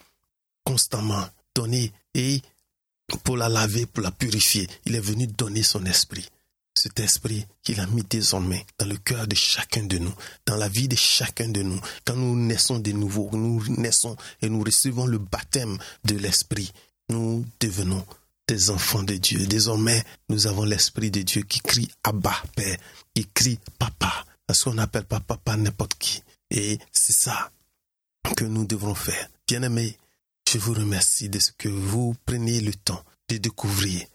constamment 0.63 1.25
donner. 1.53 1.91
Et 2.13 2.41
pour 3.23 3.35
la 3.35 3.49
laver, 3.49 3.85
pour 3.85 4.01
la 4.01 4.11
purifier, 4.11 4.67
il 4.85 4.95
est 4.95 5.01
venu 5.01 5.27
donner 5.27 5.63
son 5.63 5.85
esprit. 5.85 6.25
Cet 6.73 6.99
esprit 6.99 7.45
qu'il 7.63 7.79
a 7.79 7.87
mis 7.87 8.03
désormais 8.03 8.65
dans 8.77 8.85
le 8.85 8.97
cœur 8.97 9.27
de 9.27 9.35
chacun 9.35 9.83
de 9.83 9.97
nous, 9.97 10.13
dans 10.45 10.57
la 10.57 10.67
vie 10.69 10.87
de 10.87 10.95
chacun 10.95 11.47
de 11.47 11.61
nous. 11.61 11.79
Quand 12.05 12.15
nous 12.15 12.35
naissons 12.35 12.79
de 12.79 12.91
nouveau, 12.91 13.29
nous 13.33 13.63
naissons 13.77 14.15
et 14.41 14.49
nous 14.49 14.61
recevons 14.61 15.05
le 15.05 15.17
baptême 15.17 15.77
de 16.03 16.17
l'esprit, 16.17 16.71
nous 17.09 17.45
devenons 17.61 18.05
des 18.47 18.69
enfants 18.69 19.03
de 19.03 19.15
Dieu. 19.15 19.45
Désormais, 19.47 20.03
nous 20.29 20.47
avons 20.47 20.63
l'Esprit 20.63 21.11
de 21.11 21.21
Dieu 21.21 21.41
qui 21.43 21.59
crie 21.59 21.89
Abba, 22.03 22.35
Père, 22.55 22.77
qui 23.13 23.25
crie 23.33 23.59
Papa. 23.79 24.25
Parce 24.45 24.63
qu'on 24.63 24.75
n'appelle 24.75 25.05
pas 25.05 25.19
Papa 25.19 25.57
n'importe 25.57 25.95
qui. 25.97 26.21
Et 26.51 26.77
c'est 26.91 27.15
ça 27.17 27.51
que 28.35 28.45
nous 28.45 28.65
devrons 28.65 28.95
faire. 28.95 29.29
Bien-aimés, 29.47 29.97
je 30.51 30.57
vous 30.57 30.73
remercie 30.73 31.29
de 31.29 31.39
ce 31.39 31.51
que 31.57 31.69
vous 31.69 32.15
preniez 32.25 32.61
le 32.61 32.73
temps 32.73 33.03
de 33.29 33.37
découvrir, 33.37 34.05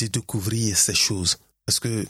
de 0.00 0.06
découvrir 0.06 0.76
ces 0.76 0.94
choses. 0.94 1.38
Parce 1.66 1.80
que 1.80 2.06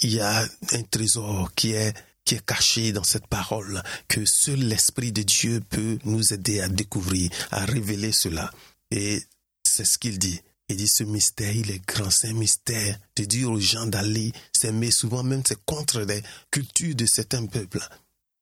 il 0.00 0.12
y 0.12 0.20
a 0.20 0.46
un 0.72 0.82
trésor 0.82 1.52
qui 1.54 1.72
est, 1.72 1.94
qui 2.24 2.34
est 2.34 2.44
caché 2.44 2.92
dans 2.92 3.04
cette 3.04 3.26
parole, 3.26 3.82
que 4.08 4.24
seul 4.24 4.60
l'Esprit 4.60 5.12
de 5.12 5.22
Dieu 5.22 5.60
peut 5.68 5.98
nous 6.04 6.32
aider 6.32 6.60
à 6.60 6.68
découvrir, 6.68 7.30
à 7.50 7.64
révéler 7.64 8.12
cela. 8.12 8.50
Et 8.90 9.22
c'est 9.62 9.84
ce 9.84 9.98
qu'il 9.98 10.18
dit. 10.18 10.40
Il 10.72 10.78
dit 10.78 10.88
ce 10.88 11.04
mystère, 11.04 11.54
il 11.54 11.70
est 11.70 11.86
grand, 11.86 12.08
c'est 12.08 12.28
un 12.28 12.32
mystère. 12.32 12.98
De 13.16 13.24
dire 13.24 13.50
aux 13.50 13.60
gens 13.60 13.86
d'aller 13.86 14.32
s'aimer, 14.54 14.90
souvent 14.90 15.22
même 15.22 15.42
c'est 15.46 15.62
contre 15.66 16.00
les 16.00 16.22
cultures 16.50 16.94
de 16.94 17.04
certains 17.04 17.44
peuples, 17.44 17.86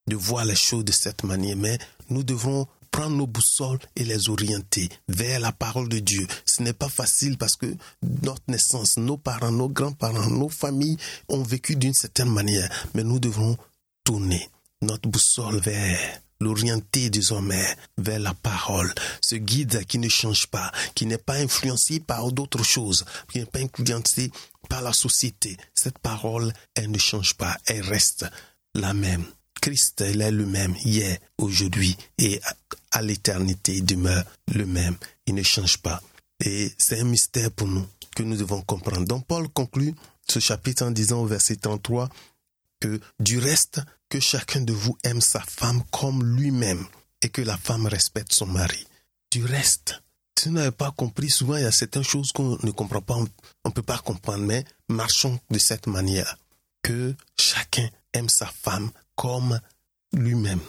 de 0.06 0.14
voir 0.14 0.44
les 0.44 0.54
choses 0.54 0.84
de 0.84 0.92
cette 0.92 1.24
manière. 1.24 1.56
Mais 1.56 1.76
nous 2.08 2.22
devons 2.22 2.68
prendre 2.92 3.16
nos 3.16 3.26
boussoles 3.26 3.80
et 3.96 4.04
les 4.04 4.28
orienter 4.28 4.88
vers 5.08 5.40
la 5.40 5.50
parole 5.50 5.88
de 5.88 5.98
Dieu. 5.98 6.24
Ce 6.46 6.62
n'est 6.62 6.72
pas 6.72 6.88
facile 6.88 7.36
parce 7.36 7.56
que 7.56 7.66
notre 8.22 8.44
naissance, 8.46 8.96
nos 8.96 9.16
parents, 9.16 9.50
nos 9.50 9.68
grands-parents, 9.68 10.30
nos 10.30 10.48
familles 10.48 10.98
ont 11.28 11.42
vécu 11.42 11.74
d'une 11.74 11.94
certaine 11.94 12.30
manière. 12.30 12.70
Mais 12.94 13.02
nous 13.02 13.18
devons 13.18 13.56
tourner 14.04 14.48
notre 14.82 15.08
boussole 15.08 15.58
vers 15.58 16.20
l'orienter 16.40 17.10
désormais 17.10 17.66
vers 17.98 18.18
la 18.18 18.34
parole, 18.34 18.92
ce 19.20 19.36
guide 19.36 19.84
qui 19.86 19.98
ne 19.98 20.08
change 20.08 20.46
pas, 20.46 20.72
qui 20.94 21.06
n'est 21.06 21.18
pas 21.18 21.36
influencé 21.36 22.00
par 22.00 22.32
d'autres 22.32 22.64
choses, 22.64 23.04
qui 23.30 23.38
n'est 23.38 23.46
pas 23.46 23.60
influencé 23.60 24.30
par 24.68 24.82
la 24.82 24.92
société. 24.92 25.56
Cette 25.74 25.98
parole, 25.98 26.52
elle 26.74 26.90
ne 26.90 26.98
change 26.98 27.34
pas, 27.34 27.56
elle 27.66 27.82
reste 27.82 28.26
la 28.74 28.94
même. 28.94 29.24
Christ, 29.60 30.02
il 30.08 30.22
est 30.22 30.30
le 30.30 30.46
même 30.46 30.74
hier, 30.84 31.18
aujourd'hui 31.36 31.96
et 32.18 32.40
à 32.92 33.02
l'éternité, 33.02 33.76
il 33.76 33.84
demeure 33.84 34.24
le 34.52 34.64
même. 34.64 34.96
Il 35.26 35.34
ne 35.34 35.42
change 35.42 35.78
pas. 35.78 36.02
Et 36.44 36.72
c'est 36.78 37.00
un 37.00 37.04
mystère 37.04 37.50
pour 37.50 37.68
nous 37.68 37.86
que 38.16 38.22
nous 38.22 38.36
devons 38.36 38.62
comprendre. 38.62 39.06
Donc 39.06 39.26
Paul 39.26 39.48
conclut 39.48 39.94
ce 40.28 40.38
chapitre 40.38 40.84
en 40.84 40.90
disant 40.90 41.20
au 41.20 41.26
verset 41.26 41.56
33 41.56 42.08
que 42.80 43.00
du 43.18 43.38
reste, 43.38 43.80
que 44.08 44.20
chacun 44.20 44.62
de 44.62 44.72
vous 44.72 44.96
aime 45.04 45.20
sa 45.20 45.40
femme 45.40 45.82
comme 45.90 46.24
lui-même 46.36 46.86
et 47.22 47.28
que 47.28 47.42
la 47.42 47.56
femme 47.56 47.86
respecte 47.86 48.32
son 48.32 48.46
mari. 48.46 48.86
Du 49.30 49.44
reste, 49.44 50.02
si 50.38 50.48
vous 50.48 50.54
n'avez 50.54 50.70
pas 50.70 50.90
compris, 50.90 51.30
souvent 51.30 51.56
il 51.56 51.62
y 51.62 51.66
a 51.66 51.72
certaines 51.72 52.02
choses 52.02 52.32
qu'on 52.32 52.58
ne 52.62 52.70
comprend 52.70 53.02
pas, 53.02 53.14
on 53.16 53.28
ne 53.68 53.72
peut 53.72 53.82
pas 53.82 53.98
comprendre, 53.98 54.44
mais 54.44 54.64
marchons 54.88 55.38
de 55.50 55.58
cette 55.58 55.86
manière. 55.86 56.36
Que 56.82 57.14
chacun 57.38 57.88
aime 58.14 58.30
sa 58.30 58.46
femme 58.46 58.90
comme 59.14 59.60
lui-même 60.14 60.60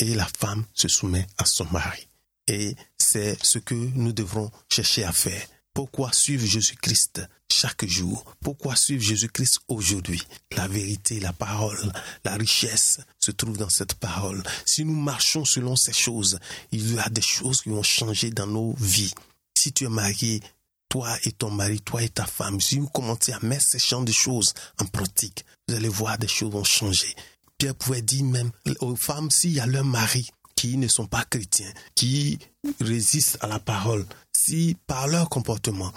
et 0.00 0.14
la 0.14 0.26
femme 0.38 0.64
se 0.72 0.88
soumet 0.88 1.26
à 1.36 1.44
son 1.44 1.66
mari. 1.66 2.08
Et 2.46 2.74
c'est 2.96 3.36
ce 3.44 3.58
que 3.58 3.74
nous 3.74 4.12
devrons 4.12 4.50
chercher 4.70 5.04
à 5.04 5.12
faire 5.12 5.46
Pourquoi 5.78 6.12
suivre 6.12 6.44
Jésus-Christ 6.44 7.22
chaque 7.48 7.86
jour? 7.86 8.24
Pourquoi 8.40 8.74
suivre 8.74 9.00
Jésus-Christ 9.00 9.60
aujourd'hui? 9.68 10.20
La 10.56 10.66
vérité, 10.66 11.20
la 11.20 11.32
parole, 11.32 11.92
la 12.24 12.34
richesse 12.34 12.98
se 13.20 13.30
trouve 13.30 13.58
dans 13.58 13.68
cette 13.68 13.94
parole. 13.94 14.42
Si 14.66 14.84
nous 14.84 14.96
marchons 14.96 15.44
selon 15.44 15.76
ces 15.76 15.92
choses, 15.92 16.40
il 16.72 16.94
y 16.94 16.98
a 16.98 17.08
des 17.10 17.22
choses 17.22 17.62
qui 17.62 17.68
vont 17.68 17.84
changer 17.84 18.30
dans 18.30 18.48
nos 18.48 18.74
vies. 18.80 19.14
Si 19.56 19.72
tu 19.72 19.84
es 19.84 19.88
marié, 19.88 20.42
toi 20.88 21.16
et 21.22 21.30
ton 21.30 21.52
mari, 21.52 21.80
toi 21.80 22.02
et 22.02 22.08
ta 22.08 22.26
femme, 22.26 22.60
si 22.60 22.80
vous 22.80 22.88
commencez 22.88 23.32
à 23.32 23.38
mettre 23.42 23.66
ces 23.68 23.78
champs 23.78 24.02
de 24.02 24.10
choses 24.10 24.54
en 24.80 24.84
pratique, 24.84 25.44
vous 25.68 25.76
allez 25.76 25.88
voir 25.88 26.18
des 26.18 26.26
choses 26.26 26.50
vont 26.50 26.64
changer. 26.64 27.14
Pierre 27.56 27.76
pouvait 27.76 28.02
dire 28.02 28.24
même 28.24 28.50
aux 28.80 28.96
femmes, 28.96 29.30
s'il 29.30 29.52
y 29.52 29.60
a 29.60 29.66
leur 29.66 29.84
mari 29.84 30.28
qui 30.56 30.76
ne 30.76 30.88
sont 30.88 31.06
pas 31.06 31.24
chrétiens, 31.24 31.72
qui 31.94 32.36
résistent 32.80 33.38
à 33.42 33.46
la 33.46 33.60
parole, 33.60 34.04
si 34.38 34.76
par 34.86 35.08
leur 35.08 35.28
comportement, 35.28 35.92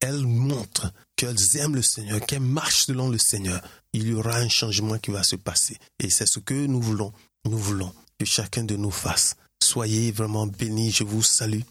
elles 0.00 0.26
montrent 0.26 0.92
qu'elles 1.16 1.56
aiment 1.56 1.76
le 1.76 1.82
Seigneur, 1.82 2.20
qu'elles 2.26 2.40
marchent 2.40 2.86
selon 2.86 3.08
le 3.08 3.18
Seigneur, 3.18 3.62
il 3.92 4.08
y 4.08 4.12
aura 4.12 4.36
un 4.36 4.48
changement 4.48 4.98
qui 4.98 5.10
va 5.10 5.22
se 5.22 5.36
passer. 5.36 5.78
Et 5.98 6.10
c'est 6.10 6.26
ce 6.26 6.38
que 6.38 6.66
nous 6.66 6.80
voulons. 6.80 7.12
Nous 7.46 7.58
voulons 7.58 7.92
que 8.18 8.26
chacun 8.26 8.64
de 8.64 8.76
nous 8.76 8.90
fasse. 8.90 9.36
Soyez 9.62 10.12
vraiment 10.12 10.46
bénis. 10.46 10.90
Je 10.90 11.04
vous 11.04 11.22
salue. 11.22 11.62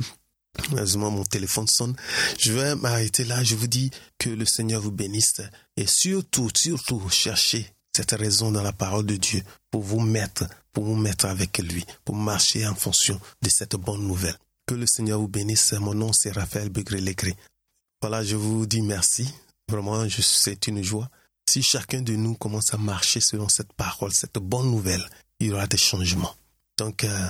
Heureusement, 0.72 1.12
mon 1.12 1.24
téléphone 1.24 1.68
sonne. 1.68 1.96
Je 2.40 2.54
vais 2.54 2.76
m'arrêter 2.76 3.24
là. 3.26 3.44
Je 3.44 3.56
vous 3.56 3.68
dis 3.68 3.92
que 4.18 4.30
le 4.30 4.46
Seigneur 4.46 4.82
vous 4.82 4.92
bénisse. 4.92 5.42
Et 5.78 5.86
surtout, 5.86 6.50
surtout, 6.56 7.08
cherchez 7.10 7.70
cette 7.96 8.12
raison 8.12 8.52
dans 8.52 8.64
la 8.64 8.74
parole 8.74 9.06
de 9.06 9.16
Dieu 9.16 9.44
pour 9.70 9.84
vous 9.84 10.00
mettre, 10.00 10.46
pour 10.74 10.86
vous 10.86 10.96
mettre 10.96 11.26
avec 11.26 11.60
lui, 11.60 11.86
pour 12.04 12.16
marcher 12.16 12.66
en 12.66 12.76
fonction 12.76 13.20
de 13.42 13.50
cette 13.50 13.76
bonne 13.76 14.08
nouvelle. 14.08 14.38
Que 14.68 14.74
le 14.74 14.88
Seigneur 14.88 15.20
vous 15.20 15.28
bénisse. 15.28 15.74
Mon 15.74 15.94
nom, 15.94 16.12
c'est 16.14 16.32
Raphaël 16.32 16.70
Begré-Légré. 16.70 17.36
Voilà, 18.02 18.24
je 18.24 18.36
vous 18.36 18.66
dis 18.66 18.82
merci. 18.82 19.28
Vraiment, 19.70 20.06
c'est 20.10 20.68
une 20.68 20.84
joie. 20.84 21.10
Si 21.48 21.62
chacun 21.62 22.02
de 22.02 22.14
nous 22.14 22.36
commence 22.36 22.74
à 22.74 22.78
marcher 22.78 23.22
selon 23.22 23.48
cette 23.50 23.74
parole, 23.74 24.12
cette 24.12 24.40
bonne 24.40 24.70
nouvelle, 24.72 25.08
il 25.40 25.48
y 25.48 25.54
aura 25.54 25.68
des 25.68 25.78
changements. 25.78 26.36
Donc, 26.78 27.04
euh, 27.04 27.28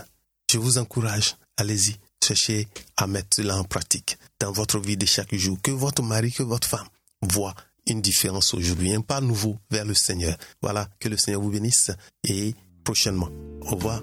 je 0.52 0.58
vous 0.58 0.78
encourage, 0.78 1.36
allez-y, 1.58 1.98
cherchez 2.24 2.68
à 2.98 3.08
mettre 3.08 3.36
cela 3.36 3.58
en 3.58 3.64
pratique 3.64 4.18
dans 4.40 4.52
votre 4.52 4.80
vie 4.80 4.98
de 4.98 5.06
chaque 5.06 5.36
jour. 5.36 5.58
Que 5.62 5.72
votre 5.72 6.02
mari, 6.02 6.32
que 6.32 6.44
votre 6.44 6.68
femme 6.68 6.88
voient 7.22 7.56
une 7.88 8.02
différence 8.02 8.54
aujourd'hui, 8.54 8.94
un 8.94 9.02
pas 9.02 9.22
nouveau 9.22 9.58
vers 9.70 9.86
le 9.86 9.94
Seigneur. 9.94 10.38
Voilà, 10.62 10.88
que 11.00 11.10
le 11.10 11.18
Seigneur 11.18 11.42
vous 11.42 11.52
bénisse 11.52 11.92
et 12.24 12.56
prochainement. 12.84 13.30
Au 13.62 13.76
revoir. 13.76 14.02